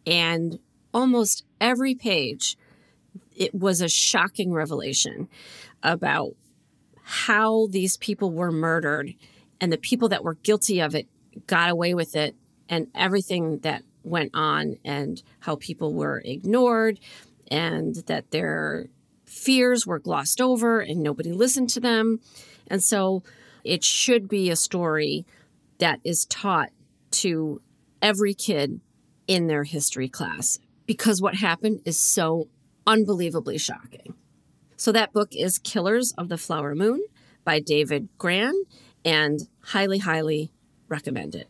And 0.05 0.59
almost 0.93 1.45
every 1.59 1.95
page, 1.95 2.57
it 3.35 3.55
was 3.55 3.81
a 3.81 3.89
shocking 3.89 4.53
revelation 4.53 5.29
about 5.81 6.35
how 7.09 7.67
these 7.67 7.95
people 7.95 8.31
were 8.31 8.51
murdered 8.51 9.13
and 9.61 9.71
the 9.71 9.77
people 9.77 10.09
that 10.09 10.25
were 10.25 10.33
guilty 10.33 10.81
of 10.81 10.93
it 10.93 11.07
got 11.47 11.69
away 11.69 11.93
with 11.93 12.17
it 12.17 12.35
and 12.67 12.87
everything 12.93 13.59
that 13.59 13.81
went 14.03 14.31
on 14.33 14.75
and 14.83 15.23
how 15.39 15.55
people 15.55 15.93
were 15.93 16.21
ignored 16.25 16.99
and 17.49 17.95
that 18.07 18.31
their 18.31 18.87
fears 19.23 19.87
were 19.87 19.99
glossed 19.99 20.41
over 20.41 20.81
and 20.81 21.01
nobody 21.01 21.31
listened 21.31 21.69
to 21.69 21.79
them. 21.79 22.19
And 22.67 22.83
so 22.83 23.23
it 23.63 23.85
should 23.85 24.27
be 24.27 24.49
a 24.49 24.57
story 24.57 25.25
that 25.77 26.01
is 26.03 26.25
taught 26.25 26.71
to 27.11 27.61
every 28.01 28.33
kid 28.33 28.81
in 29.27 29.47
their 29.47 29.63
history 29.63 30.09
class 30.09 30.59
because 30.85 31.21
what 31.21 31.35
happened 31.35 31.79
is 31.85 31.97
so 31.97 32.49
unbelievably 32.85 33.59
shocking. 33.59 34.13
So 34.77 34.91
that 34.91 35.11
book 35.11 35.29
is 35.35 35.57
Killers 35.57 36.13
of 36.19 36.29
the 36.29 36.37
Flower 36.37 36.75
Moon 36.75 37.01
by 37.43 37.59
David 37.59 38.09
Grann 38.19 38.53
and 39.03 39.47
highly, 39.63 39.97
highly 39.97 40.51
recommend 40.87 41.33
it. 41.33 41.49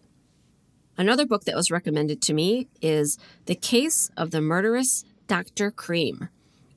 Another 0.98 1.26
book 1.26 1.44
that 1.44 1.56
was 1.56 1.70
recommended 1.70 2.22
to 2.24 2.34
me 2.34 2.70
is 2.82 3.18
The 3.46 3.54
Case 3.54 4.10
of 4.16 4.32
the 4.32 4.40
Murderous 4.40 5.04
Dr. 5.28 5.72
Cream 5.72 6.30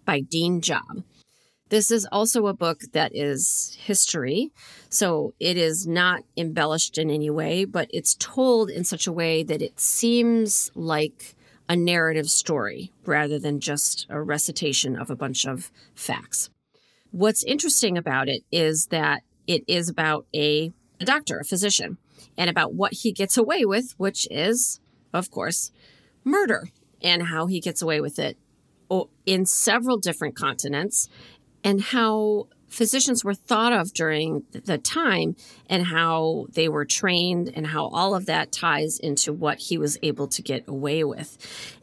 by 0.05 0.21
Dean 0.21 0.61
Jobb. 0.61 1.05
This 1.69 1.93
is 1.93 2.07
also 2.11 2.49
a 2.49 2.53
book 2.53 2.81
that 2.95 3.15
is 3.15 3.79
history, 3.81 4.51
so 4.89 5.35
it 5.39 5.57
is 5.57 5.87
not 5.87 6.25
embellished 6.37 6.99
in 6.99 7.11
any 7.11 7.31
way, 7.31 7.65
but 7.65 7.89
it's 7.93 8.17
told 8.17 8.71
in 8.71 8.83
such 8.83 9.07
a 9.07 9.13
way 9.13 9.45
that 9.45 9.63
it 9.63 9.79
seems 9.79 10.73
like 10.75 11.37
a 11.71 11.77
narrative 11.77 12.29
story 12.29 12.93
rather 13.07 13.39
than 13.39 13.61
just 13.61 14.05
a 14.11 14.21
recitation 14.21 14.97
of 14.97 15.09
a 15.09 15.15
bunch 15.15 15.47
of 15.47 15.71
facts. 15.95 16.51
What's 17.13 17.45
interesting 17.45 17.97
about 17.97 18.29
it 18.29 18.43
is 18.51 18.87
that 18.87 19.23
it 19.47 19.63
is 19.69 19.89
about 19.89 20.27
a, 20.35 20.73
a 21.01 21.05
doctor, 21.05 21.39
a 21.39 21.45
physician, 21.45 21.97
and 22.37 22.51
about 22.51 22.75
what 22.75 22.93
he 22.93 23.13
gets 23.13 23.37
away 23.37 23.65
with, 23.65 23.95
which 23.99 24.27
is, 24.33 24.81
of 25.15 25.31
course, 25.31 25.71
murder 26.25 26.71
and 27.03 27.29
how 27.29 27.47
he 27.47 27.61
gets 27.61 27.81
away 27.81 28.01
with 28.01 28.19
it 28.19 28.37
in 29.25 29.47
several 29.47 29.97
different 29.97 30.35
continents 30.35 31.09
and 31.63 31.81
how 31.81 32.49
physicians 32.71 33.25
were 33.25 33.35
thought 33.35 33.73
of 33.73 33.93
during 33.93 34.45
the 34.53 34.79
time 34.79 35.37
and 35.69 35.87
how 35.87 36.47
they 36.53 36.69
were 36.69 36.85
trained 36.85 37.53
and 37.55 37.67
how 37.67 37.89
all 37.89 38.15
of 38.15 38.27
that 38.27 38.53
ties 38.53 38.99
into 38.99 39.33
what 39.33 39.59
he 39.59 39.77
was 39.77 39.99
able 40.03 40.29
to 40.29 40.41
get 40.41 40.67
away 40.69 41.05
with. 41.05 41.37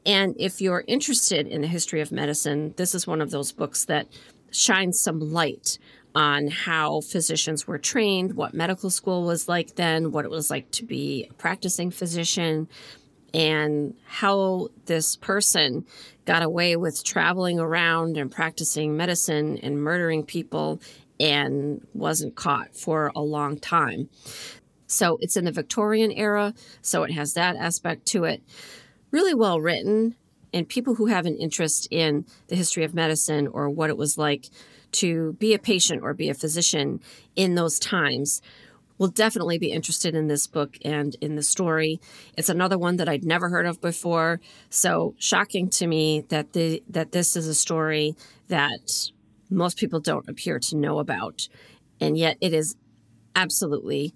And 0.05 0.35
if 0.39 0.61
you're 0.61 0.83
interested 0.87 1.45
in 1.45 1.61
the 1.61 1.67
history 1.67 2.01
of 2.01 2.11
medicine, 2.11 2.73
this 2.77 2.95
is 2.95 3.05
one 3.05 3.21
of 3.21 3.31
those 3.31 3.51
books 3.51 3.85
that 3.85 4.07
shines 4.49 4.99
some 4.99 5.19
light 5.19 5.77
on 6.15 6.47
how 6.47 7.01
physicians 7.01 7.67
were 7.67 7.77
trained, 7.77 8.33
what 8.35 8.53
medical 8.53 8.89
school 8.89 9.23
was 9.23 9.47
like 9.47 9.75
then, 9.75 10.11
what 10.11 10.25
it 10.25 10.31
was 10.31 10.49
like 10.49 10.71
to 10.71 10.83
be 10.83 11.27
a 11.29 11.33
practicing 11.33 11.91
physician, 11.91 12.67
and 13.33 13.93
how 14.05 14.69
this 14.85 15.15
person 15.15 15.85
got 16.25 16.43
away 16.43 16.75
with 16.75 17.03
traveling 17.03 17.59
around 17.59 18.17
and 18.17 18.31
practicing 18.31 18.97
medicine 18.97 19.57
and 19.59 19.81
murdering 19.81 20.23
people 20.23 20.81
and 21.19 21.85
wasn't 21.93 22.35
caught 22.35 22.75
for 22.75 23.11
a 23.15 23.21
long 23.21 23.57
time. 23.57 24.09
So 24.87 25.17
it's 25.19 25.35
in 25.35 25.45
the 25.45 25.51
Victorian 25.51 26.11
era, 26.11 26.53
so 26.81 27.03
it 27.03 27.11
has 27.11 27.33
that 27.33 27.55
aspect 27.55 28.05
to 28.07 28.23
it. 28.23 28.41
Really 29.11 29.33
well 29.33 29.59
written, 29.59 30.15
and 30.53 30.67
people 30.67 30.95
who 30.95 31.07
have 31.07 31.25
an 31.25 31.37
interest 31.37 31.87
in 31.91 32.25
the 32.47 32.55
history 32.55 32.83
of 32.83 32.93
medicine 32.93 33.47
or 33.47 33.69
what 33.69 33.89
it 33.89 33.97
was 33.97 34.17
like 34.17 34.47
to 34.93 35.33
be 35.33 35.53
a 35.53 35.59
patient 35.59 36.01
or 36.01 36.13
be 36.13 36.29
a 36.29 36.33
physician 36.33 37.01
in 37.35 37.55
those 37.55 37.79
times 37.79 38.41
will 38.97 39.07
definitely 39.07 39.57
be 39.57 39.71
interested 39.71 40.15
in 40.15 40.27
this 40.27 40.47
book 40.47 40.77
and 40.83 41.15
in 41.21 41.35
the 41.35 41.43
story. 41.43 41.99
It's 42.37 42.49
another 42.49 42.77
one 42.77 42.97
that 42.97 43.09
I'd 43.09 43.23
never 43.23 43.49
heard 43.49 43.65
of 43.65 43.81
before, 43.81 44.39
so 44.69 45.15
shocking 45.17 45.69
to 45.71 45.87
me 45.87 46.25
that 46.29 46.53
the 46.53 46.83
that 46.89 47.11
this 47.11 47.35
is 47.35 47.47
a 47.47 47.55
story 47.55 48.15
that 48.47 49.11
most 49.49 49.77
people 49.77 49.99
don't 49.99 50.27
appear 50.27 50.59
to 50.59 50.77
know 50.77 50.99
about, 50.99 51.47
and 51.99 52.17
yet 52.17 52.37
it 52.41 52.53
is 52.53 52.75
absolutely 53.35 54.13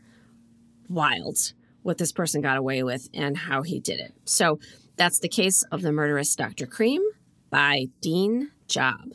wild 0.90 1.54
what 1.84 1.98
this 1.98 2.12
person 2.12 2.42
got 2.42 2.58
away 2.58 2.84
with 2.84 3.10
and 3.14 3.38
how 3.38 3.62
he 3.62 3.80
did 3.80 4.00
it. 4.00 4.14
So 4.26 4.60
that's 4.98 5.20
the 5.20 5.30
case 5.30 5.64
of 5.72 5.82
the 5.82 5.92
murderous 5.92 6.36
Dr. 6.36 6.68
Cream 6.68 7.02
by 7.50 7.88
Dean 8.02 8.52
Jobb. 8.68 9.14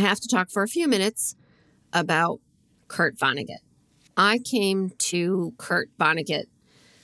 I 0.00 0.08
have 0.08 0.20
to 0.20 0.28
talk 0.28 0.48
for 0.48 0.62
a 0.62 0.68
few 0.68 0.88
minutes 0.88 1.36
about 1.92 2.40
Kurt 2.88 3.18
Vonnegut. 3.18 3.58
I 4.16 4.38
came 4.38 4.92
to 4.96 5.52
Kurt 5.58 5.90
Vonnegut 5.98 6.44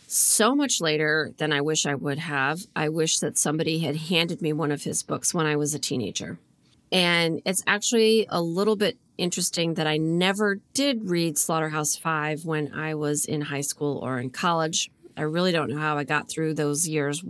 so 0.07 0.55
much 0.55 0.81
later 0.81 1.31
than 1.37 1.53
I 1.53 1.61
wish 1.61 1.85
I 1.85 1.95
would 1.95 2.19
have. 2.19 2.61
I 2.75 2.89
wish 2.89 3.19
that 3.19 3.37
somebody 3.37 3.81
had 3.81 3.97
handed 3.97 4.41
me 4.41 4.55
one 4.55 4.73
of 4.73 4.85
his 4.85 5.03
books 5.03 5.35
when 5.35 5.45
I 5.45 5.57
was 5.57 5.75
a 5.75 5.79
teenager. 5.79 6.39
And 6.91 7.43
it's 7.45 7.63
actually 7.67 8.27
a 8.31 8.41
little 8.41 8.77
bit 8.77 8.97
interesting 9.19 9.75
that 9.75 9.87
I 9.87 9.99
never 9.99 10.61
did 10.73 11.11
read 11.11 11.37
Slaughterhouse 11.37 11.97
Five 11.97 12.47
when 12.47 12.73
I 12.73 12.95
was 12.95 13.27
in 13.27 13.43
high 13.43 13.61
school 13.61 13.99
or 13.99 14.19
in 14.19 14.31
college. 14.31 14.91
I 15.19 15.23
really 15.23 15.53
don't 15.53 15.69
know 15.69 15.79
how 15.79 15.99
I 15.99 16.05
got 16.05 16.31
through 16.31 16.55
those 16.55 16.89
years 16.89 17.23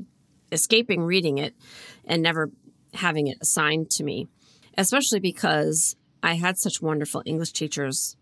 escaping 0.52 1.02
reading 1.02 1.38
it 1.38 1.56
and 2.04 2.22
never 2.22 2.50
having 2.94 3.26
it 3.26 3.38
assigned 3.40 3.90
to 3.90 4.04
me, 4.04 4.28
especially 4.76 5.20
because 5.20 5.96
I 6.22 6.34
had 6.34 6.58
such 6.58 6.82
wonderful 6.82 7.22
English 7.24 7.52
teachers 7.52 8.16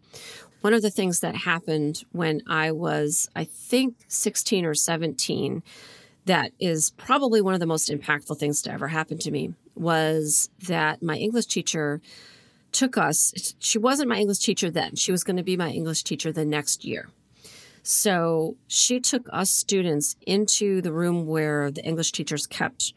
one 0.64 0.72
of 0.72 0.80
the 0.80 0.90
things 0.90 1.20
that 1.20 1.36
happened 1.36 2.04
when 2.12 2.40
I 2.48 2.72
was, 2.72 3.28
I 3.36 3.44
think, 3.44 3.96
16 4.08 4.64
or 4.64 4.72
17, 4.72 5.62
that 6.24 6.52
is 6.58 6.90
probably 6.96 7.42
one 7.42 7.52
of 7.52 7.60
the 7.60 7.66
most 7.66 7.90
impactful 7.90 8.38
things 8.38 8.62
to 8.62 8.72
ever 8.72 8.88
happen 8.88 9.18
to 9.18 9.30
me 9.30 9.52
was 9.74 10.48
that 10.66 11.02
my 11.02 11.16
English 11.16 11.46
teacher 11.46 12.00
took 12.72 12.96
us. 12.96 13.54
She 13.58 13.76
wasn't 13.76 14.08
my 14.08 14.16
English 14.16 14.38
teacher 14.38 14.70
then, 14.70 14.96
she 14.96 15.12
was 15.12 15.22
going 15.22 15.36
to 15.36 15.42
be 15.42 15.58
my 15.58 15.68
English 15.68 16.02
teacher 16.02 16.32
the 16.32 16.46
next 16.46 16.82
year. 16.82 17.10
So 17.82 18.56
she 18.66 19.00
took 19.00 19.28
us 19.34 19.50
students 19.50 20.16
into 20.26 20.80
the 20.80 20.94
room 20.94 21.26
where 21.26 21.70
the 21.70 21.84
English 21.84 22.12
teachers 22.12 22.46
kept 22.46 22.94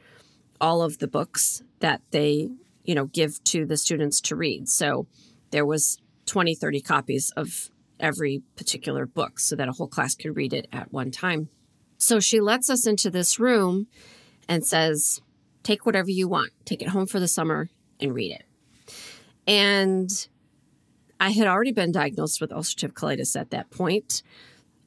all 0.62 0.82
of 0.82 1.00
the 1.00 1.08
books 1.10 1.64
that 1.82 2.00
they, 2.12 2.48
you 2.88 2.96
know, 2.96 3.06
give 3.06 3.44
to 3.44 3.67
the 3.67 3.77
students 3.77 4.20
to 4.22 4.36
read. 4.36 4.67
So 4.67 5.06
there 5.51 5.65
was 5.65 6.00
20, 6.25 6.56
30 6.56 6.82
copies 6.82 7.32
of 7.38 7.70
every 8.00 8.41
particular 8.56 9.06
book 9.06 9.39
so 9.39 9.56
that 9.56 9.67
a 9.67 9.74
whole 9.74 9.88
class 9.88 10.15
could 10.15 10.36
read 10.36 10.53
it 10.53 10.67
at 10.72 10.91
one 10.91 11.12
time. 11.12 11.50
So 12.00 12.20
she 12.20 12.39
lets 12.39 12.70
us 12.70 12.88
into 12.88 13.12
this 13.12 13.39
room 13.39 13.88
and 14.50 14.65
says, 14.65 15.22
Take 15.63 15.86
whatever 15.86 16.10
you 16.10 16.29
want, 16.29 16.53
take 16.63 16.82
it 16.82 16.89
home 16.89 17.08
for 17.08 17.20
the 17.20 17.27
summer, 17.27 17.70
and 18.00 18.15
read 18.15 18.32
it. 18.32 18.46
And 19.46 20.10
I 21.20 21.32
had 21.32 21.48
already 21.48 21.74
been 21.74 21.91
diagnosed 21.91 22.39
with 22.39 22.51
ulcerative 22.51 22.94
colitis 22.94 23.38
at 23.38 23.50
that 23.50 23.70
point. 23.70 24.24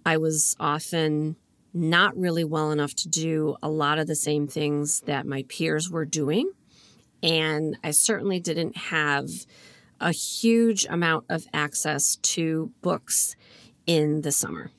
I 0.07 0.16
was 0.16 0.57
often 0.59 1.37
not 1.75 2.16
really 2.16 2.45
well 2.45 2.71
enough 2.71 2.95
to 2.95 3.09
do 3.09 3.57
a 3.62 3.69
lot 3.69 3.99
of 3.99 4.07
the 4.07 4.14
same 4.14 4.47
things 4.47 5.02
that 5.02 5.26
my 5.26 5.45
peers 5.49 5.90
were 5.90 6.07
doing. 6.07 6.50
And 7.23 7.77
I 7.85 7.91
certainly 7.91 8.41
didn't 8.41 8.77
have 8.77 9.29
a 10.00 10.12
huge 10.12 10.87
amount 10.89 11.27
of 11.29 11.47
access 11.53 12.17
to 12.17 12.73
books 12.81 13.37
in 13.87 14.23
the 14.23 14.33
summer. 14.33 14.71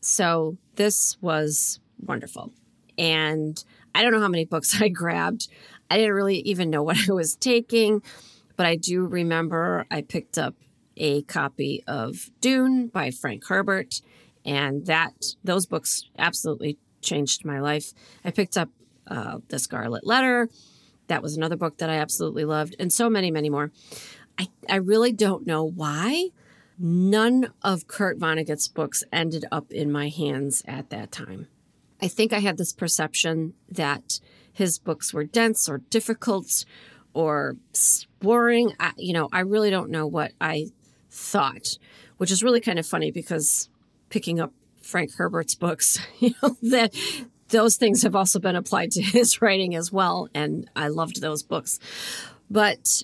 So 0.00 0.58
this 0.76 1.16
was 1.20 1.80
wonderful. 1.98 2.52
And 2.98 3.62
I 3.94 4.02
don't 4.02 4.12
know 4.12 4.20
how 4.20 4.28
many 4.28 4.44
books 4.44 4.80
I 4.80 4.88
grabbed. 4.88 5.48
I 5.90 5.96
didn't 5.96 6.14
really 6.14 6.38
even 6.40 6.70
know 6.70 6.82
what 6.82 6.98
I 7.08 7.12
was 7.12 7.36
taking, 7.36 8.02
but 8.56 8.66
I 8.66 8.76
do 8.76 9.06
remember 9.06 9.86
I 9.90 10.02
picked 10.02 10.38
up 10.38 10.54
a 10.96 11.22
copy 11.22 11.82
of 11.86 12.30
Dune 12.40 12.88
by 12.88 13.10
Frank 13.10 13.46
Herbert, 13.46 14.00
and 14.44 14.86
that 14.86 15.34
those 15.44 15.66
books 15.66 16.08
absolutely 16.18 16.78
changed 17.02 17.44
my 17.44 17.60
life. 17.60 17.92
I 18.24 18.30
picked 18.30 18.56
up 18.56 18.70
uh, 19.06 19.38
The 19.48 19.58
Scarlet 19.58 20.06
Letter. 20.06 20.48
That 21.08 21.22
was 21.22 21.36
another 21.36 21.56
book 21.56 21.78
that 21.78 21.90
I 21.90 21.96
absolutely 21.96 22.44
loved, 22.44 22.76
and 22.78 22.92
so 22.92 23.08
many, 23.08 23.30
many 23.30 23.50
more. 23.50 23.70
I, 24.38 24.48
I 24.68 24.76
really 24.76 25.12
don't 25.12 25.46
know 25.46 25.64
why 25.64 26.30
none 26.78 27.52
of 27.62 27.86
Kurt 27.86 28.18
Vonnegut's 28.18 28.68
books 28.68 29.02
ended 29.12 29.44
up 29.50 29.72
in 29.72 29.90
my 29.90 30.08
hands 30.08 30.62
at 30.66 30.90
that 30.90 31.10
time. 31.10 31.48
I 32.02 32.08
think 32.08 32.32
I 32.32 32.40
had 32.40 32.58
this 32.58 32.72
perception 32.72 33.54
that 33.70 34.20
his 34.52 34.78
books 34.78 35.14
were 35.14 35.24
dense 35.24 35.68
or 35.68 35.78
difficult 35.78 36.64
or 37.14 37.56
boring. 38.20 38.74
I, 38.78 38.92
you 38.98 39.14
know, 39.14 39.28
I 39.32 39.40
really 39.40 39.70
don't 39.70 39.90
know 39.90 40.06
what 40.06 40.32
I 40.40 40.66
thought, 41.10 41.78
which 42.18 42.30
is 42.30 42.42
really 42.42 42.60
kind 42.60 42.78
of 42.78 42.86
funny 42.86 43.10
because 43.10 43.70
picking 44.10 44.38
up 44.38 44.52
Frank 44.82 45.14
Herbert's 45.14 45.54
books, 45.54 45.98
you 46.20 46.34
know, 46.42 46.56
that 46.62 46.94
those 47.48 47.76
things 47.76 48.02
have 48.02 48.14
also 48.14 48.38
been 48.38 48.56
applied 48.56 48.90
to 48.92 49.02
his 49.16 49.40
writing 49.40 49.74
as 49.74 49.92
well. 49.92 50.28
And 50.34 50.70
I 50.74 50.88
loved 50.88 51.20
those 51.20 51.42
books. 51.42 51.78
But 52.50 53.02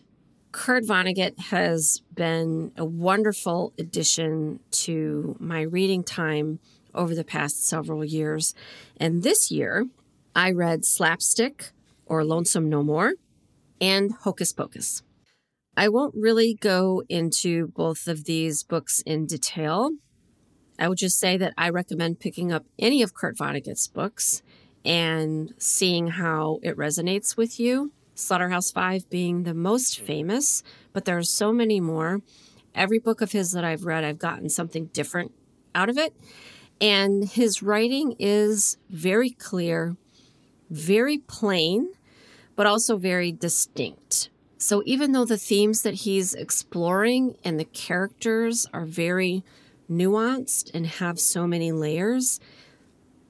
Kurt 0.52 0.84
Vonnegut 0.84 1.38
has 1.38 2.02
been 2.14 2.72
a 2.76 2.84
wonderful 2.84 3.72
addition 3.78 4.60
to 4.70 5.36
my 5.40 5.62
reading 5.62 6.04
time 6.04 6.58
over 6.94 7.14
the 7.14 7.24
past 7.24 7.66
several 7.66 8.04
years. 8.04 8.54
And 8.98 9.22
this 9.22 9.50
year, 9.50 9.86
I 10.36 10.50
read 10.50 10.84
Slapstick 10.84 11.70
or 12.06 12.24
Lonesome 12.24 12.68
No 12.68 12.82
More 12.82 13.14
and 13.80 14.12
Hocus 14.12 14.52
Pocus. 14.52 15.02
I 15.76 15.88
won't 15.88 16.14
really 16.14 16.54
go 16.54 17.02
into 17.08 17.68
both 17.68 18.06
of 18.06 18.24
these 18.24 18.62
books 18.62 19.02
in 19.06 19.26
detail. 19.26 19.92
I 20.82 20.88
would 20.88 20.98
just 20.98 21.20
say 21.20 21.36
that 21.36 21.54
I 21.56 21.68
recommend 21.68 22.18
picking 22.18 22.50
up 22.50 22.66
any 22.76 23.02
of 23.02 23.14
Kurt 23.14 23.36
Vonnegut's 23.36 23.86
books 23.86 24.42
and 24.84 25.54
seeing 25.56 26.08
how 26.08 26.58
it 26.64 26.76
resonates 26.76 27.36
with 27.36 27.60
you. 27.60 27.92
Slaughterhouse 28.16 28.72
Five 28.72 29.08
being 29.08 29.44
the 29.44 29.54
most 29.54 30.00
famous, 30.00 30.64
but 30.92 31.04
there 31.04 31.16
are 31.16 31.22
so 31.22 31.52
many 31.52 31.78
more. 31.78 32.20
Every 32.74 32.98
book 32.98 33.20
of 33.20 33.30
his 33.30 33.52
that 33.52 33.62
I've 33.62 33.84
read, 33.84 34.02
I've 34.02 34.18
gotten 34.18 34.48
something 34.48 34.86
different 34.86 35.30
out 35.72 35.88
of 35.88 35.98
it. 35.98 36.16
And 36.80 37.28
his 37.28 37.62
writing 37.62 38.16
is 38.18 38.76
very 38.90 39.30
clear, 39.30 39.96
very 40.68 41.18
plain, 41.18 41.92
but 42.56 42.66
also 42.66 42.96
very 42.96 43.30
distinct. 43.30 44.30
So 44.58 44.82
even 44.84 45.12
though 45.12 45.26
the 45.26 45.38
themes 45.38 45.82
that 45.82 45.94
he's 45.94 46.34
exploring 46.34 47.36
and 47.44 47.60
the 47.60 47.66
characters 47.66 48.66
are 48.72 48.84
very 48.84 49.44
nuanced 49.90 50.70
and 50.74 50.86
have 50.86 51.18
so 51.18 51.46
many 51.46 51.72
layers, 51.72 52.40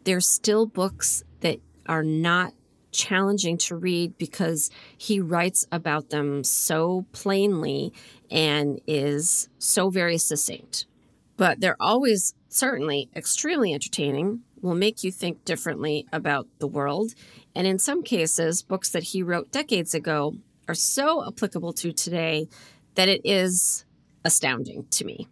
they're 0.04 0.20
still 0.20 0.66
books 0.66 1.22
that 1.40 1.60
are 1.86 2.02
not 2.02 2.54
challenging 2.92 3.56
to 3.56 3.76
read 3.76 4.16
because 4.18 4.70
he 4.96 5.18
writes 5.18 5.66
about 5.72 6.10
them 6.10 6.44
so 6.44 7.06
plainly 7.12 7.92
and 8.30 8.80
is 8.86 9.48
so 9.58 9.90
very 9.90 10.18
succinct. 10.18 10.86
But 11.36 11.60
they're 11.60 11.80
always 11.80 12.34
certainly 12.48 13.08
extremely 13.16 13.72
entertaining, 13.72 14.42
will 14.60 14.74
make 14.74 15.02
you 15.02 15.10
think 15.10 15.44
differently 15.44 16.06
about 16.12 16.46
the 16.58 16.68
world. 16.68 17.14
And 17.54 17.66
in 17.66 17.78
some 17.78 18.02
cases, 18.02 18.62
books 18.62 18.90
that 18.90 19.02
he 19.04 19.22
wrote 19.22 19.50
decades 19.50 19.94
ago 19.94 20.36
are 20.68 20.74
so 20.74 21.26
applicable 21.26 21.72
to 21.74 21.92
today 21.92 22.48
that 22.94 23.08
it 23.08 23.22
is 23.24 23.84
astounding 24.24 24.86
to 24.90 25.04
me. 25.04 25.26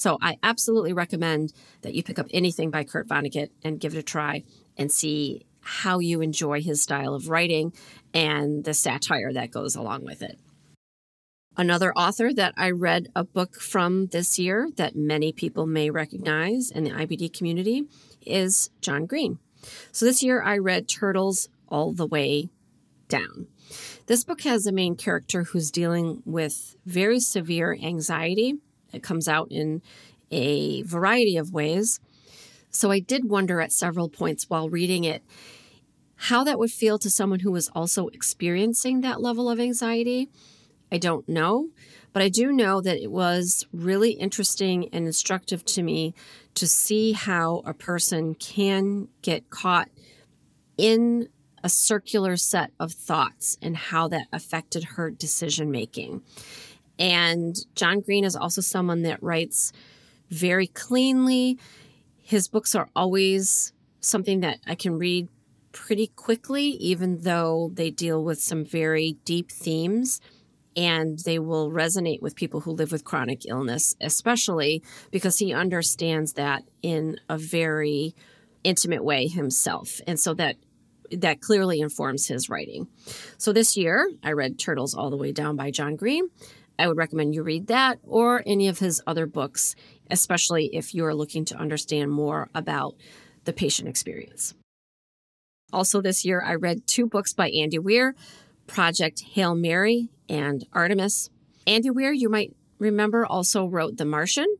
So 0.00 0.16
I 0.22 0.38
absolutely 0.42 0.94
recommend 0.94 1.52
that 1.82 1.92
you 1.92 2.02
pick 2.02 2.18
up 2.18 2.26
anything 2.30 2.70
by 2.70 2.84
Kurt 2.84 3.06
Vonnegut 3.06 3.50
and 3.62 3.78
give 3.78 3.94
it 3.94 3.98
a 3.98 4.02
try 4.02 4.44
and 4.78 4.90
see 4.90 5.44
how 5.60 5.98
you 5.98 6.22
enjoy 6.22 6.62
his 6.62 6.82
style 6.82 7.12
of 7.12 7.28
writing 7.28 7.74
and 8.14 8.64
the 8.64 8.72
satire 8.72 9.30
that 9.34 9.50
goes 9.50 9.76
along 9.76 10.06
with 10.06 10.22
it. 10.22 10.38
Another 11.54 11.92
author 11.92 12.32
that 12.32 12.54
I 12.56 12.70
read 12.70 13.08
a 13.14 13.24
book 13.24 13.56
from 13.56 14.06
this 14.06 14.38
year 14.38 14.70
that 14.76 14.96
many 14.96 15.34
people 15.34 15.66
may 15.66 15.90
recognize 15.90 16.70
in 16.70 16.84
the 16.84 16.92
IBD 16.92 17.36
community 17.36 17.84
is 18.24 18.70
John 18.80 19.04
Green. 19.04 19.38
So 19.92 20.06
this 20.06 20.22
year 20.22 20.40
I 20.40 20.56
read 20.56 20.88
Turtles 20.88 21.50
All 21.68 21.92
the 21.92 22.06
Way 22.06 22.48
Down. 23.08 23.48
This 24.06 24.24
book 24.24 24.40
has 24.44 24.66
a 24.66 24.72
main 24.72 24.96
character 24.96 25.44
who's 25.44 25.70
dealing 25.70 26.22
with 26.24 26.76
very 26.86 27.20
severe 27.20 27.76
anxiety. 27.82 28.54
It 28.92 29.02
comes 29.02 29.28
out 29.28 29.48
in 29.50 29.82
a 30.30 30.82
variety 30.82 31.36
of 31.36 31.52
ways. 31.52 32.00
So 32.70 32.90
I 32.90 33.00
did 33.00 33.28
wonder 33.28 33.60
at 33.60 33.72
several 33.72 34.08
points 34.08 34.48
while 34.48 34.68
reading 34.68 35.04
it 35.04 35.22
how 36.24 36.44
that 36.44 36.58
would 36.58 36.70
feel 36.70 36.98
to 36.98 37.08
someone 37.08 37.40
who 37.40 37.50
was 37.50 37.70
also 37.74 38.08
experiencing 38.08 39.00
that 39.00 39.22
level 39.22 39.48
of 39.48 39.58
anxiety. 39.58 40.28
I 40.92 40.98
don't 40.98 41.26
know, 41.28 41.68
but 42.12 42.22
I 42.22 42.28
do 42.28 42.52
know 42.52 42.80
that 42.82 42.98
it 43.02 43.10
was 43.10 43.66
really 43.72 44.12
interesting 44.12 44.88
and 44.92 45.06
instructive 45.06 45.64
to 45.66 45.82
me 45.82 46.14
to 46.54 46.66
see 46.66 47.12
how 47.12 47.62
a 47.64 47.72
person 47.72 48.34
can 48.34 49.08
get 49.22 49.48
caught 49.48 49.88
in 50.76 51.28
a 51.62 51.68
circular 51.68 52.36
set 52.36 52.72
of 52.78 52.92
thoughts 52.92 53.56
and 53.62 53.76
how 53.76 54.08
that 54.08 54.26
affected 54.32 54.84
her 54.96 55.10
decision 55.10 55.70
making. 55.70 56.22
And 57.00 57.56
John 57.74 58.00
Green 58.00 58.24
is 58.24 58.36
also 58.36 58.60
someone 58.60 59.02
that 59.02 59.22
writes 59.22 59.72
very 60.28 60.66
cleanly. 60.66 61.58
His 62.22 62.46
books 62.46 62.74
are 62.74 62.88
always 62.94 63.72
something 64.00 64.40
that 64.40 64.58
I 64.66 64.74
can 64.74 64.98
read 64.98 65.28
pretty 65.72 66.08
quickly, 66.08 66.64
even 66.64 67.22
though 67.22 67.70
they 67.72 67.90
deal 67.90 68.22
with 68.22 68.40
some 68.40 68.64
very 68.64 69.16
deep 69.24 69.50
themes 69.50 70.20
and 70.76 71.18
they 71.20 71.38
will 71.38 71.70
resonate 71.70 72.22
with 72.22 72.36
people 72.36 72.60
who 72.60 72.70
live 72.70 72.92
with 72.92 73.04
chronic 73.04 73.46
illness, 73.46 73.96
especially 74.00 74.82
because 75.10 75.38
he 75.38 75.52
understands 75.52 76.34
that 76.34 76.62
in 76.82 77.18
a 77.28 77.36
very 77.36 78.14
intimate 78.62 79.04
way 79.04 79.26
himself. 79.26 80.00
And 80.06 80.20
so 80.20 80.34
that 80.34 80.56
that 81.12 81.40
clearly 81.40 81.80
informs 81.80 82.28
his 82.28 82.48
writing. 82.48 82.86
So 83.36 83.52
this 83.52 83.76
year, 83.76 84.08
I 84.22 84.30
read 84.30 84.60
Turtles 84.60 84.94
All 84.94 85.10
the 85.10 85.16
Way 85.16 85.32
Down 85.32 85.56
by 85.56 85.72
John 85.72 85.96
Green. 85.96 86.28
I 86.80 86.88
would 86.88 86.96
recommend 86.96 87.34
you 87.34 87.42
read 87.42 87.66
that 87.66 87.98
or 88.02 88.42
any 88.46 88.66
of 88.66 88.78
his 88.78 89.02
other 89.06 89.26
books, 89.26 89.76
especially 90.10 90.70
if 90.72 90.94
you're 90.94 91.14
looking 91.14 91.44
to 91.46 91.56
understand 91.56 92.10
more 92.10 92.48
about 92.54 92.94
the 93.44 93.52
patient 93.52 93.86
experience. 93.86 94.54
Also, 95.74 96.00
this 96.00 96.24
year, 96.24 96.42
I 96.42 96.54
read 96.54 96.86
two 96.86 97.06
books 97.06 97.34
by 97.34 97.50
Andy 97.50 97.78
Weir 97.78 98.14
Project 98.66 99.22
Hail 99.32 99.54
Mary 99.54 100.08
and 100.26 100.66
Artemis. 100.72 101.28
Andy 101.66 101.90
Weir, 101.90 102.12
you 102.12 102.30
might 102.30 102.56
remember, 102.78 103.26
also 103.26 103.66
wrote 103.66 103.98
The 103.98 104.06
Martian, 104.06 104.56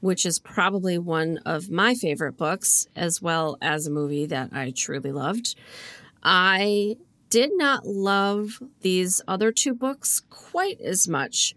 which 0.00 0.26
is 0.26 0.40
probably 0.40 0.98
one 0.98 1.38
of 1.46 1.70
my 1.70 1.94
favorite 1.94 2.36
books, 2.36 2.88
as 2.96 3.22
well 3.22 3.56
as 3.62 3.86
a 3.86 3.90
movie 3.90 4.26
that 4.26 4.50
I 4.52 4.72
truly 4.74 5.12
loved. 5.12 5.54
I 6.24 6.96
did 7.32 7.50
not 7.54 7.86
love 7.86 8.62
these 8.82 9.22
other 9.26 9.50
two 9.50 9.72
books 9.72 10.20
quite 10.28 10.78
as 10.82 11.08
much, 11.08 11.54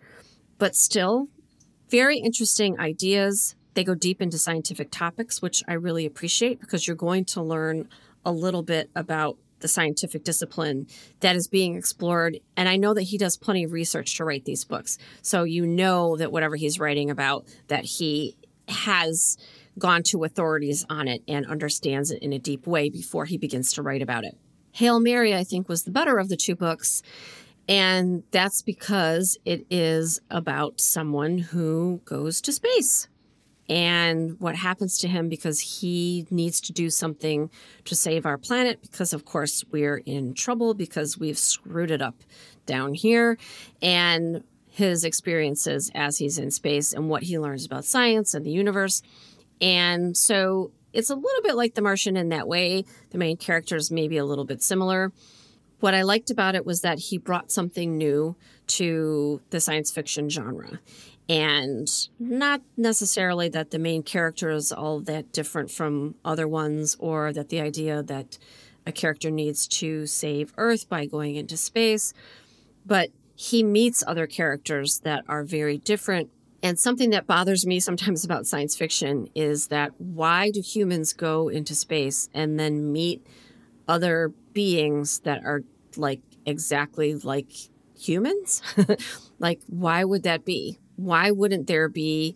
but 0.58 0.74
still 0.74 1.28
very 1.90 2.18
interesting 2.18 2.80
ideas. 2.80 3.56
They 3.74 3.84
go 3.84 3.94
deep 3.94 4.22
into 4.22 4.38
scientific 4.38 4.90
topics, 4.90 5.42
which 5.42 5.66
I 5.68 5.74
really 5.74 6.06
appreciate 6.06 6.62
because 6.62 6.88
you're 6.88 6.96
going 6.96 7.26
to 7.26 7.42
learn 7.42 7.90
a 8.24 8.32
little 8.32 8.64
bit 8.64 8.90
about 8.96 9.38
the 9.60 9.68
scientific 9.68 10.24
discipline 10.24 10.88
that 11.20 11.36
is 11.36 11.50
being 11.50 11.76
explored. 11.76 12.40
And 12.56 12.70
I 12.70 12.78
know 12.78 12.94
that 12.94 13.02
he 13.02 13.18
does 13.18 13.36
plenty 13.36 13.66
of 13.66 13.74
research 13.74 14.16
to 14.16 14.24
write 14.24 14.46
these 14.46 14.64
books. 14.64 14.98
So 15.22 15.44
you 15.44 15.68
know 15.68 16.16
that 16.16 16.32
whatever 16.32 16.56
he's 16.56 16.80
writing 16.80 17.10
about, 17.10 17.48
that 17.68 17.84
he 17.84 18.38
has 18.70 19.38
gone 19.78 20.04
to 20.04 20.24
authorities 20.24 20.86
on 20.90 21.10
it 21.10 21.22
and 21.28 21.46
understands 21.46 22.12
it 22.12 22.24
in 22.24 22.32
a 22.32 22.40
deep 22.40 22.66
way 22.66 22.90
before 22.90 23.26
he 23.26 23.38
begins 23.38 23.74
to 23.74 23.82
write 23.82 24.02
about 24.02 24.24
it. 24.24 24.38
Hail 24.76 25.00
Mary, 25.00 25.34
I 25.34 25.46
think, 25.46 25.70
was 25.70 25.84
the 25.84 25.92
better 25.92 26.18
of 26.18 26.28
the 26.28 26.36
two 26.36 26.54
books. 26.54 27.02
And 27.68 28.24
that's 28.32 28.62
because 28.62 29.38
it 29.46 29.66
is 29.70 30.20
about 30.30 30.82
someone 30.82 31.38
who 31.38 32.02
goes 32.04 32.42
to 32.42 32.52
space 32.52 33.08
and 33.70 34.38
what 34.40 34.56
happens 34.56 34.98
to 34.98 35.08
him 35.08 35.30
because 35.30 35.80
he 35.80 36.28
needs 36.30 36.60
to 36.62 36.74
do 36.74 36.90
something 36.90 37.50
to 37.86 37.96
save 37.96 38.26
our 38.26 38.38
planet 38.38 38.82
because, 38.82 39.14
of 39.14 39.24
course, 39.24 39.64
we're 39.72 40.04
in 40.06 40.34
trouble 40.34 40.74
because 40.74 41.18
we've 41.18 41.40
screwed 41.40 41.90
it 41.90 42.02
up 42.02 42.18
down 42.66 42.94
here. 42.94 43.38
And 43.82 44.44
his 44.68 45.06
experiences 45.06 45.90
as 45.96 46.18
he's 46.18 46.38
in 46.38 46.52
space 46.52 46.92
and 46.92 47.08
what 47.08 47.24
he 47.24 47.40
learns 47.40 47.66
about 47.66 47.86
science 47.86 48.34
and 48.34 48.46
the 48.46 48.52
universe. 48.52 49.02
And 49.62 50.18
so 50.18 50.72
it's 50.96 51.10
a 51.10 51.16
little 51.16 51.42
bit 51.44 51.56
like 51.56 51.76
The 51.76 51.82
Martian 51.82 52.18
in 52.18 52.30
that 52.30 52.48
way. 52.48 52.86
The 53.12 53.18
main 53.18 53.38
characters 53.38 53.92
may 53.92 54.08
be 54.08 54.18
a 54.18 54.26
little 54.26 54.46
bit 54.46 54.64
similar. 54.64 55.12
What 55.80 55.94
I 55.94 56.04
liked 56.04 56.32
about 56.32 56.56
it 56.56 56.66
was 56.66 56.82
that 56.82 57.00
he 57.00 57.18
brought 57.18 57.52
something 57.52 57.98
new 57.98 58.36
to 58.68 59.42
the 59.50 59.60
science 59.60 59.92
fiction 59.92 60.30
genre. 60.30 60.80
And 61.28 61.90
not 62.20 62.62
necessarily 62.78 63.50
that 63.50 63.72
the 63.72 63.80
main 63.80 64.04
character 64.04 64.52
is 64.52 64.72
all 64.72 65.00
that 65.02 65.32
different 65.32 65.72
from 65.72 66.16
other 66.24 66.48
ones, 66.48 66.96
or 67.00 67.34
that 67.34 67.50
the 67.50 67.60
idea 67.60 68.04
that 68.04 68.38
a 68.86 68.92
character 68.92 69.32
needs 69.32 69.68
to 69.68 70.06
save 70.06 70.54
Earth 70.58 70.88
by 70.88 71.06
going 71.06 71.36
into 71.36 71.58
space, 71.58 72.14
but 72.86 73.10
he 73.36 73.64
meets 73.64 74.04
other 74.06 74.28
characters 74.28 75.00
that 75.00 75.26
are 75.28 75.44
very 75.44 75.78
different 75.80 76.30
and 76.66 76.80
something 76.80 77.12
that 77.12 77.28
bothers 77.28 77.64
me 77.68 77.80
sometimes 77.80 78.26
about 78.26 78.48
science 78.48 78.76
fiction 78.76 79.28
is 79.36 79.68
that 79.68 79.92
why 80.02 80.50
do 80.50 80.62
humans 80.62 81.14
go 81.14 81.48
into 81.48 81.76
space 81.76 82.28
and 82.34 82.60
then 82.60 82.92
meet 82.92 83.24
other 83.88 84.34
beings 84.52 85.20
that 85.20 85.46
are 85.46 85.62
like 85.96 86.22
exactly 86.44 87.14
like 87.14 87.52
humans? 87.96 88.64
like, 89.40 89.62
why 89.68 90.04
would 90.04 90.24
that 90.24 90.44
be? 90.44 90.80
Why 90.96 91.30
wouldn't 91.30 91.68
there 91.68 91.88
be 91.88 92.36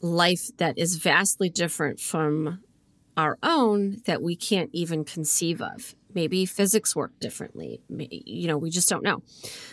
life 0.00 0.56
that 0.58 0.78
is 0.78 0.94
vastly 0.94 1.50
different 1.50 1.98
from 1.98 2.60
our 3.16 3.36
own 3.42 4.00
that 4.06 4.22
we 4.22 4.36
can't 4.36 4.70
even 4.72 5.04
conceive 5.04 5.60
of? 5.60 5.96
Maybe 6.14 6.46
physics 6.46 6.94
work 6.94 7.18
differently. 7.18 7.80
You 7.88 8.46
know, 8.46 8.58
we 8.58 8.70
just 8.70 8.88
don't 8.88 9.02
know. 9.02 9.24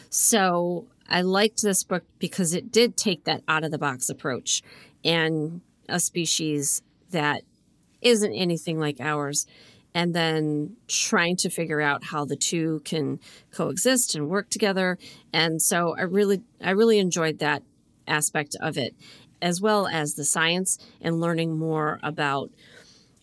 So 0.10 0.88
I 1.10 1.22
liked 1.22 1.62
this 1.62 1.84
book 1.84 2.04
because 2.20 2.54
it 2.54 2.72
did 2.72 2.98
take 2.98 3.24
that 3.26 3.43
out 3.48 3.63
of 3.63 3.72
the 3.72 3.78
box 3.78 4.10
approach 4.10 4.62
and 5.04 5.62
a 5.88 6.00
species 6.00 6.82
that 7.12 7.43
isn't 8.02 8.34
anything 8.34 8.80
like 8.80 9.00
ours. 9.00 9.46
And 9.93 10.13
then 10.13 10.76
trying 10.88 11.38
to 11.38 11.50
figure 11.50 11.82
out 11.82 12.04
how 12.04 12.26
the 12.26 12.36
two 12.36 12.82
can 12.86 13.20
coexist 13.52 14.13
and 14.13 14.30
work 14.30 14.50
together. 14.50 15.00
And 15.34 15.62
so 15.62 15.96
i 15.98 16.02
really 16.02 16.43
i 16.62 16.70
really 16.72 17.00
enjoyed 17.00 17.39
that 17.39 17.63
aspect 18.08 18.56
of 18.62 18.78
it 18.78 18.96
as 19.41 19.60
well 19.62 19.88
as 19.88 20.13
the 20.13 20.26
science 20.26 20.78
and 21.02 21.20
learning 21.20 21.58
more 21.58 22.00
about 22.04 22.52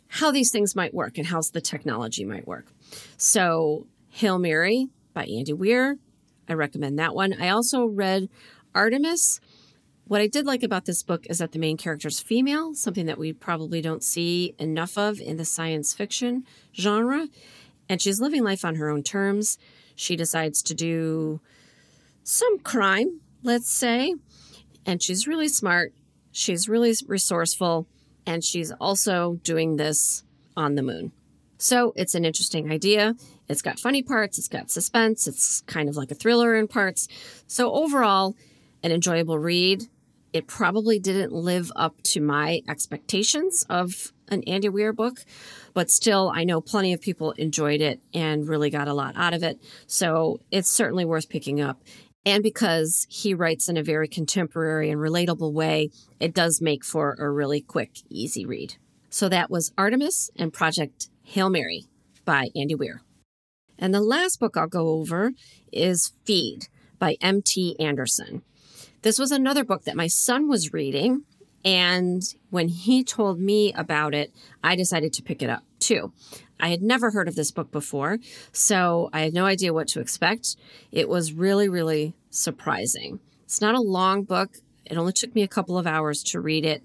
how 0.09 0.31
these 0.31 0.51
things 0.51 0.75
might 0.75 0.94
work 0.94 1.18
and 1.18 1.27
how 1.29 1.40
the 1.53 1.61
technology 1.61 2.25
might 2.25 2.47
work. 2.47 2.66
So 3.16 3.87
hail 4.09 4.38
mary 4.38 4.88
by 5.12 5.25
andy 5.25 5.53
weir 5.53 5.99
I 6.48 6.54
recommend 6.54 6.98
that 6.98 7.14
one. 7.14 7.33
I 7.40 7.48
also 7.48 7.87
read 7.87 8.28
Artemis. 8.74 9.40
What 10.07 10.20
I 10.20 10.26
did 10.26 10.44
like 10.44 10.62
about 10.62 10.85
this 10.85 11.02
book 11.02 11.26
is 11.30 11.38
that 11.38 11.52
the 11.52 11.59
main 11.59 11.76
character 11.76 12.09
is 12.09 12.20
female, 12.20 12.74
something 12.74 13.07
that 13.07 13.18
we 13.18 13.33
probably 13.33 13.80
don't 13.80 14.02
see 14.02 14.54
enough 14.59 14.98
of 14.98 15.18
in 15.20 15.38
the 15.38 15.44
science 15.44 15.94
fiction 15.94 16.44
genre. 16.74 17.28
And 17.88 18.02
she's 18.02 18.20
living 18.20 18.44
life 18.44 18.64
on 18.64 18.74
her 18.74 18.90
own 18.90 19.02
terms. 19.02 19.59
She 19.96 20.16
decides 20.16 20.62
to 20.62 20.74
do 20.74 21.40
some 22.22 22.59
crime, 22.59 23.20
let's 23.42 23.70
say. 23.70 24.14
And 24.85 25.02
she's 25.02 25.26
really 25.26 25.48
smart. 25.48 25.94
She's 26.33 26.68
really 26.68 26.94
resourceful. 27.07 27.87
And 28.26 28.44
she's 28.44 28.72
also 28.72 29.40
doing 29.42 29.76
this 29.76 30.24
on 30.57 30.74
the 30.74 30.83
moon. 30.83 31.12
So 31.57 31.92
it's 31.96 32.14
an 32.14 32.24
interesting 32.24 32.70
idea. 32.70 33.14
It's 33.48 33.62
got 33.62 33.78
funny 33.78 34.02
parts, 34.02 34.38
it's 34.38 34.48
got 34.48 34.70
suspense, 34.70 35.26
it's 35.26 35.62
kind 35.62 35.88
of 35.88 35.96
like 35.96 36.11
a 36.11 36.14
thriller 36.14 36.54
in 36.54 36.68
parts. 36.68 37.09
So, 37.46 37.72
overall, 37.72 38.35
an 38.83 38.92
enjoyable 38.92 39.38
read. 39.38 39.85
It 40.33 40.48
probably 40.48 40.98
didn't 40.98 41.33
live 41.33 41.70
up 41.76 42.02
to 42.04 42.20
my 42.20 42.62
expectations 42.68 43.64
of 43.70 44.12
an 44.28 44.42
Andy 44.44 44.68
Weir 44.68 44.92
book, 44.92 45.24
but 45.74 45.90
still, 45.90 46.33
I 46.35 46.42
know 46.44 46.61
plenty 46.61 46.92
of 46.92 47.00
people 47.00 47.33
enjoyed 47.33 47.80
it 47.80 48.00
and 48.12 48.48
really 48.48 48.70
got 48.70 48.88
a 48.88 48.94
lot 48.94 49.14
out 49.16 49.35
of 49.35 49.42
it. 49.42 49.61
So, 49.87 50.40
it's 50.50 50.70
certainly 50.70 51.04
worth 51.04 51.28
picking 51.28 51.61
up. 51.61 51.80
And 52.26 52.42
because 52.42 53.07
he 53.11 53.35
writes 53.35 53.68
in 53.68 53.76
a 53.76 53.83
very 53.83 54.09
contemporary 54.09 54.90
and 54.90 54.98
relatable 54.98 55.52
way, 55.52 55.90
it 56.18 56.35
does 56.35 56.61
make 56.61 56.85
for 56.85 57.16
a 57.18 57.28
really 57.28 57.61
quick, 57.61 57.98
easy 58.09 58.46
read. 58.46 58.76
So 59.11 59.28
that 59.28 59.50
was 59.50 59.72
Artemis 59.76 60.30
and 60.37 60.52
Project 60.52 61.09
Hail 61.22 61.50
Mary 61.50 61.85
by 62.24 62.48
Andy 62.57 62.74
Weir. 62.74 63.02
And 63.85 63.92
the 63.92 64.01
last 64.01 64.40
book 64.40 64.57
I'll 64.57 64.66
go 64.66 64.88
over 64.88 65.33
is 65.70 66.14
Feed 66.25 66.68
by 66.99 67.18
M.T. 67.20 67.79
Anderson. 67.79 68.40
This 69.03 69.18
was 69.18 69.31
another 69.31 69.62
book 69.62 69.85
that 69.85 69.94
my 69.94 70.07
son 70.07 70.49
was 70.49 70.73
reading. 70.73 71.25
And 71.66 72.23
when 72.49 72.68
he 72.68 73.05
told 73.05 73.38
me 73.38 73.75
about 73.75 74.14
it, 74.14 74.33
I 74.62 74.75
decided 74.75 75.12
to 75.12 75.23
pick 75.23 75.42
it 75.42 75.51
up 75.51 75.64
too. 75.81 76.14
I 76.59 76.70
had 76.70 76.81
never 76.81 77.11
heard 77.11 77.29
of 77.29 77.35
this 77.35 77.51
book 77.51 77.70
before, 77.70 78.20
so 78.53 79.11
I 79.12 79.20
had 79.20 79.35
no 79.35 79.44
idea 79.44 79.75
what 79.75 79.88
to 79.88 80.01
expect. 80.01 80.57
It 80.90 81.07
was 81.07 81.35
really, 81.35 81.68
really 81.68 82.14
surprising. 82.31 83.20
It's 83.42 83.61
not 83.61 83.75
a 83.75 83.83
long 83.83 84.23
book, 84.23 84.53
it 84.87 84.97
only 84.97 85.12
took 85.12 85.35
me 85.35 85.42
a 85.42 85.49
couple 85.49 85.77
of 85.77 85.87
hours 85.87 86.23
to 86.23 86.40
read 86.40 86.64
it. 86.64 86.83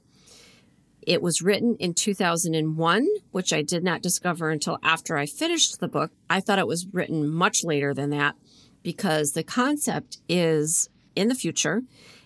It 1.01 1.21
was 1.21 1.41
written 1.41 1.75
in 1.79 1.93
2001, 1.93 3.07
which 3.31 3.53
I 3.53 3.61
did 3.61 3.83
not 3.83 4.01
discover 4.01 4.49
until 4.49 4.77
after 4.83 5.17
I 5.17 5.25
finished 5.25 5.79
the 5.79 5.87
book. 5.87 6.11
I 6.29 6.39
thought 6.39 6.59
it 6.59 6.67
was 6.67 6.87
written 6.91 7.27
much 7.27 7.63
later 7.63 7.93
than 7.93 8.09
that 8.11 8.35
because 8.83 9.31
the 9.31 9.43
concept 9.43 10.17
is 10.27 10.89
in 11.15 11.27
the 11.27 11.35
future 11.35 11.81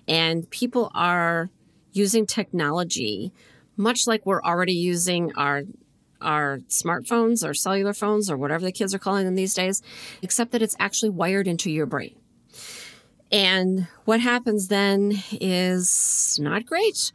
and 0.08 0.50
people 0.50 0.92
are 0.94 1.50
using 1.92 2.26
technology 2.26 3.32
much 3.78 4.08
like 4.08 4.26
we're 4.26 4.42
already 4.42 4.74
using 4.74 5.32
our 5.36 5.64
our 6.22 6.60
smartphones 6.70 7.46
or 7.46 7.54
cellular 7.54 7.94
phones 7.94 8.30
or 8.30 8.38
whatever 8.38 8.64
the 8.64 8.72
kids 8.72 8.94
are 8.94 9.00
calling 9.00 9.26
them 9.26 9.36
these 9.36 9.54
days, 9.54 9.82
except 10.22 10.52
that 10.52 10.62
it's 10.62 10.76
actually 10.80 11.10
wired 11.10 11.48
into 11.48 11.70
your 11.70 11.86
brain. 11.86 12.16
And 13.30 13.88
what 14.06 14.22
happens 14.22 14.70
then 14.70 15.22
is 15.32 16.40
not 16.42 16.66
great. 16.66 17.12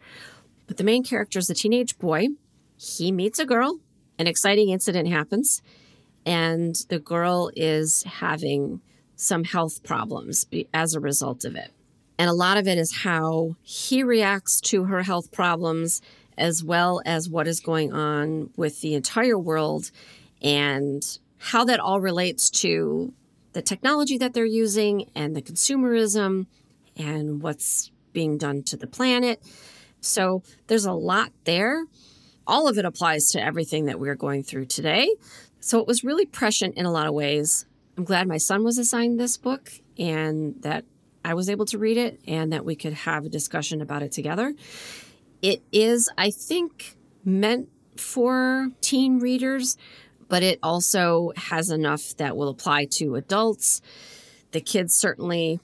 But 0.68 0.76
the 0.76 0.84
main 0.84 1.02
character 1.02 1.40
is 1.40 1.50
a 1.50 1.54
teenage 1.54 1.98
boy. 1.98 2.28
He 2.76 3.10
meets 3.10 3.40
a 3.40 3.46
girl, 3.46 3.80
an 4.18 4.28
exciting 4.28 4.68
incident 4.68 5.08
happens, 5.08 5.62
and 6.24 6.76
the 6.88 7.00
girl 7.00 7.50
is 7.56 8.04
having 8.04 8.80
some 9.16 9.42
health 9.42 9.82
problems 9.82 10.46
as 10.72 10.94
a 10.94 11.00
result 11.00 11.44
of 11.44 11.56
it. 11.56 11.72
And 12.18 12.30
a 12.30 12.34
lot 12.34 12.56
of 12.56 12.68
it 12.68 12.78
is 12.78 12.98
how 12.98 13.56
he 13.62 14.02
reacts 14.02 14.60
to 14.62 14.84
her 14.84 15.02
health 15.02 15.32
problems, 15.32 16.02
as 16.36 16.62
well 16.62 17.00
as 17.04 17.28
what 17.28 17.48
is 17.48 17.60
going 17.60 17.92
on 17.92 18.50
with 18.56 18.80
the 18.80 18.94
entire 18.94 19.38
world 19.38 19.90
and 20.42 21.02
how 21.38 21.64
that 21.64 21.80
all 21.80 22.00
relates 22.00 22.50
to 22.50 23.12
the 23.54 23.62
technology 23.62 24.18
that 24.18 24.34
they're 24.34 24.44
using 24.44 25.08
and 25.14 25.34
the 25.34 25.42
consumerism 25.42 26.46
and 26.96 27.42
what's 27.42 27.90
being 28.12 28.36
done 28.36 28.62
to 28.64 28.76
the 28.76 28.86
planet. 28.86 29.42
So 30.00 30.42
there's 30.66 30.86
a 30.86 30.92
lot 30.92 31.32
there. 31.44 31.84
All 32.46 32.68
of 32.68 32.78
it 32.78 32.84
applies 32.84 33.30
to 33.32 33.42
everything 33.42 33.86
that 33.86 34.00
we're 34.00 34.14
going 34.14 34.42
through 34.42 34.66
today. 34.66 35.08
So 35.60 35.80
it 35.80 35.86
was 35.86 36.04
really 36.04 36.26
prescient 36.26 36.76
in 36.76 36.86
a 36.86 36.90
lot 36.90 37.06
of 37.06 37.14
ways. 37.14 37.66
I'm 37.96 38.04
glad 38.04 38.28
my 38.28 38.38
son 38.38 38.64
was 38.64 38.78
assigned 38.78 39.18
this 39.18 39.36
book 39.36 39.72
and 39.98 40.54
that 40.62 40.84
I 41.24 41.34
was 41.34 41.50
able 41.50 41.66
to 41.66 41.78
read 41.78 41.96
it 41.96 42.20
and 42.26 42.52
that 42.52 42.64
we 42.64 42.76
could 42.76 42.92
have 42.92 43.26
a 43.26 43.28
discussion 43.28 43.82
about 43.82 44.02
it 44.02 44.12
together. 44.12 44.54
It 45.42 45.62
is, 45.72 46.08
I 46.16 46.30
think, 46.30 46.96
meant 47.24 47.68
for 47.96 48.70
teen 48.80 49.18
readers, 49.18 49.76
but 50.28 50.42
it 50.42 50.58
also 50.62 51.32
has 51.36 51.70
enough 51.70 52.16
that 52.16 52.36
will 52.36 52.48
apply 52.48 52.86
to 52.92 53.16
adults. 53.16 53.82
The 54.52 54.60
kids 54.60 54.96
certainly 54.96 55.60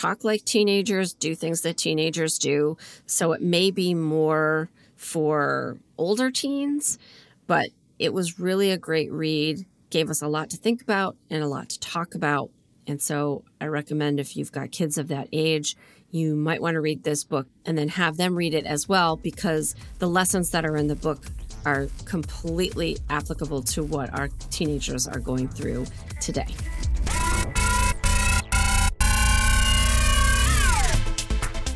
talk 0.00 0.24
like 0.24 0.44
teenagers, 0.44 1.12
do 1.12 1.34
things 1.34 1.60
that 1.62 1.76
teenagers 1.76 2.38
do. 2.38 2.76
So 3.06 3.32
it 3.32 3.42
may 3.42 3.70
be 3.70 3.92
more 3.94 4.70
for 4.96 5.78
older 5.98 6.30
teens, 6.30 6.98
but 7.46 7.68
it 7.98 8.14
was 8.14 8.40
really 8.40 8.70
a 8.70 8.78
great 8.78 9.12
read, 9.12 9.66
gave 9.90 10.08
us 10.08 10.22
a 10.22 10.28
lot 10.28 10.48
to 10.50 10.56
think 10.56 10.80
about 10.80 11.16
and 11.28 11.42
a 11.42 11.48
lot 11.48 11.68
to 11.70 11.80
talk 11.80 12.14
about. 12.14 12.50
And 12.86 13.00
so 13.00 13.44
I 13.60 13.66
recommend 13.66 14.18
if 14.18 14.36
you've 14.36 14.52
got 14.52 14.70
kids 14.70 14.96
of 14.96 15.08
that 15.08 15.28
age, 15.32 15.76
you 16.10 16.34
might 16.34 16.62
want 16.62 16.74
to 16.74 16.80
read 16.80 17.04
this 17.04 17.22
book 17.22 17.46
and 17.66 17.76
then 17.76 17.88
have 17.88 18.16
them 18.16 18.34
read 18.34 18.54
it 18.54 18.64
as 18.64 18.88
well 18.88 19.16
because 19.16 19.74
the 19.98 20.08
lessons 20.08 20.50
that 20.50 20.64
are 20.64 20.76
in 20.76 20.88
the 20.88 20.96
book 20.96 21.26
are 21.66 21.88
completely 22.06 22.96
applicable 23.10 23.62
to 23.62 23.82
what 23.82 24.12
our 24.18 24.28
teenagers 24.48 25.06
are 25.06 25.20
going 25.20 25.48
through 25.48 25.84
today. 26.20 26.46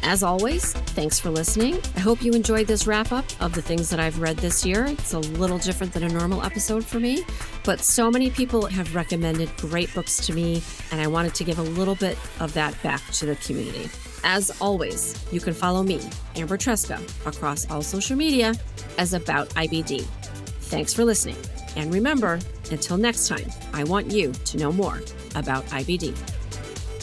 As 0.07 0.23
always, 0.23 0.75
thanks 0.75 1.19
for 1.19 1.31
listening. 1.31 1.81
I 1.97 2.01
hope 2.01 2.23
you 2.23 2.33
enjoyed 2.35 2.67
this 2.67 2.87
wrap 2.87 3.11
up 3.11 3.25
of 3.41 3.55
the 3.55 3.63
things 3.63 3.89
that 3.89 3.99
I've 3.99 4.21
read 4.21 4.37
this 4.37 4.65
year. 4.65 4.85
It's 4.85 5.15
a 5.15 5.19
little 5.19 5.57
different 5.57 5.95
than 5.95 6.03
a 6.03 6.09
normal 6.09 6.43
episode 6.43 6.85
for 6.85 7.01
me, 7.01 7.25
but 7.65 7.81
so 7.81 8.11
many 8.11 8.31
people 8.31 8.67
have 8.67 8.95
recommended 8.95 9.51
great 9.57 9.93
books 9.95 10.19
to 10.27 10.35
me, 10.35 10.63
and 10.93 11.01
I 11.01 11.07
wanted 11.07 11.35
to 11.37 11.45
give 11.45 11.59
a 11.59 11.63
little 11.63 11.95
bit 11.95 12.19
of 12.39 12.53
that 12.53 12.81
back 12.83 13.03
to 13.13 13.27
the 13.27 13.37
community. 13.37 13.89
As 14.25 14.51
always, 14.61 15.25
you 15.33 15.41
can 15.41 15.55
follow 15.55 15.83
me, 15.83 16.01
Amber 16.37 16.59
Tresca, 16.59 17.01
across 17.27 17.69
all 17.71 17.83
social 17.83 18.15
media 18.15 18.55
as 18.99 19.15
About 19.15 19.49
IBD. 19.51 20.03
Thanks 20.03 20.93
for 20.93 21.05
listening. 21.07 21.37
And 21.77 21.93
remember, 21.93 22.41
until 22.71 22.99
next 22.99 23.27
time, 23.27 23.51
I 23.73 23.85
want 23.85 24.11
you 24.11 24.33
to 24.33 24.59
know 24.59 24.71
more 24.71 25.01
about 25.35 25.65
IBD. 25.67 26.34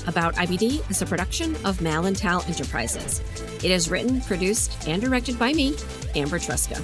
About 0.07 0.35
IBD 0.35 0.89
is 0.89 1.01
a 1.01 1.05
production 1.05 1.55
of 1.63 1.77
Malintal 1.77 2.47
Enterprises. 2.47 3.21
It 3.63 3.69
is 3.69 3.89
written, 3.89 4.21
produced, 4.21 4.87
and 4.87 5.01
directed 5.01 5.37
by 5.37 5.53
me, 5.53 5.75
Amber 6.15 6.39
Tresca. 6.39 6.81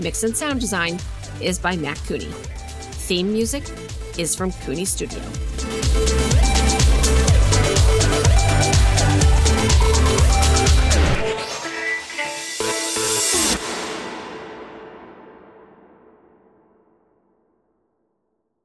Mix 0.00 0.22
and 0.22 0.36
sound 0.36 0.60
design 0.60 0.98
is 1.40 1.58
by 1.58 1.76
Matt 1.76 1.98
Cooney. 2.06 2.30
Theme 3.08 3.32
music 3.32 3.64
is 4.18 4.34
from 4.34 4.52
Cooney 4.52 4.86
Studio. 4.86 5.20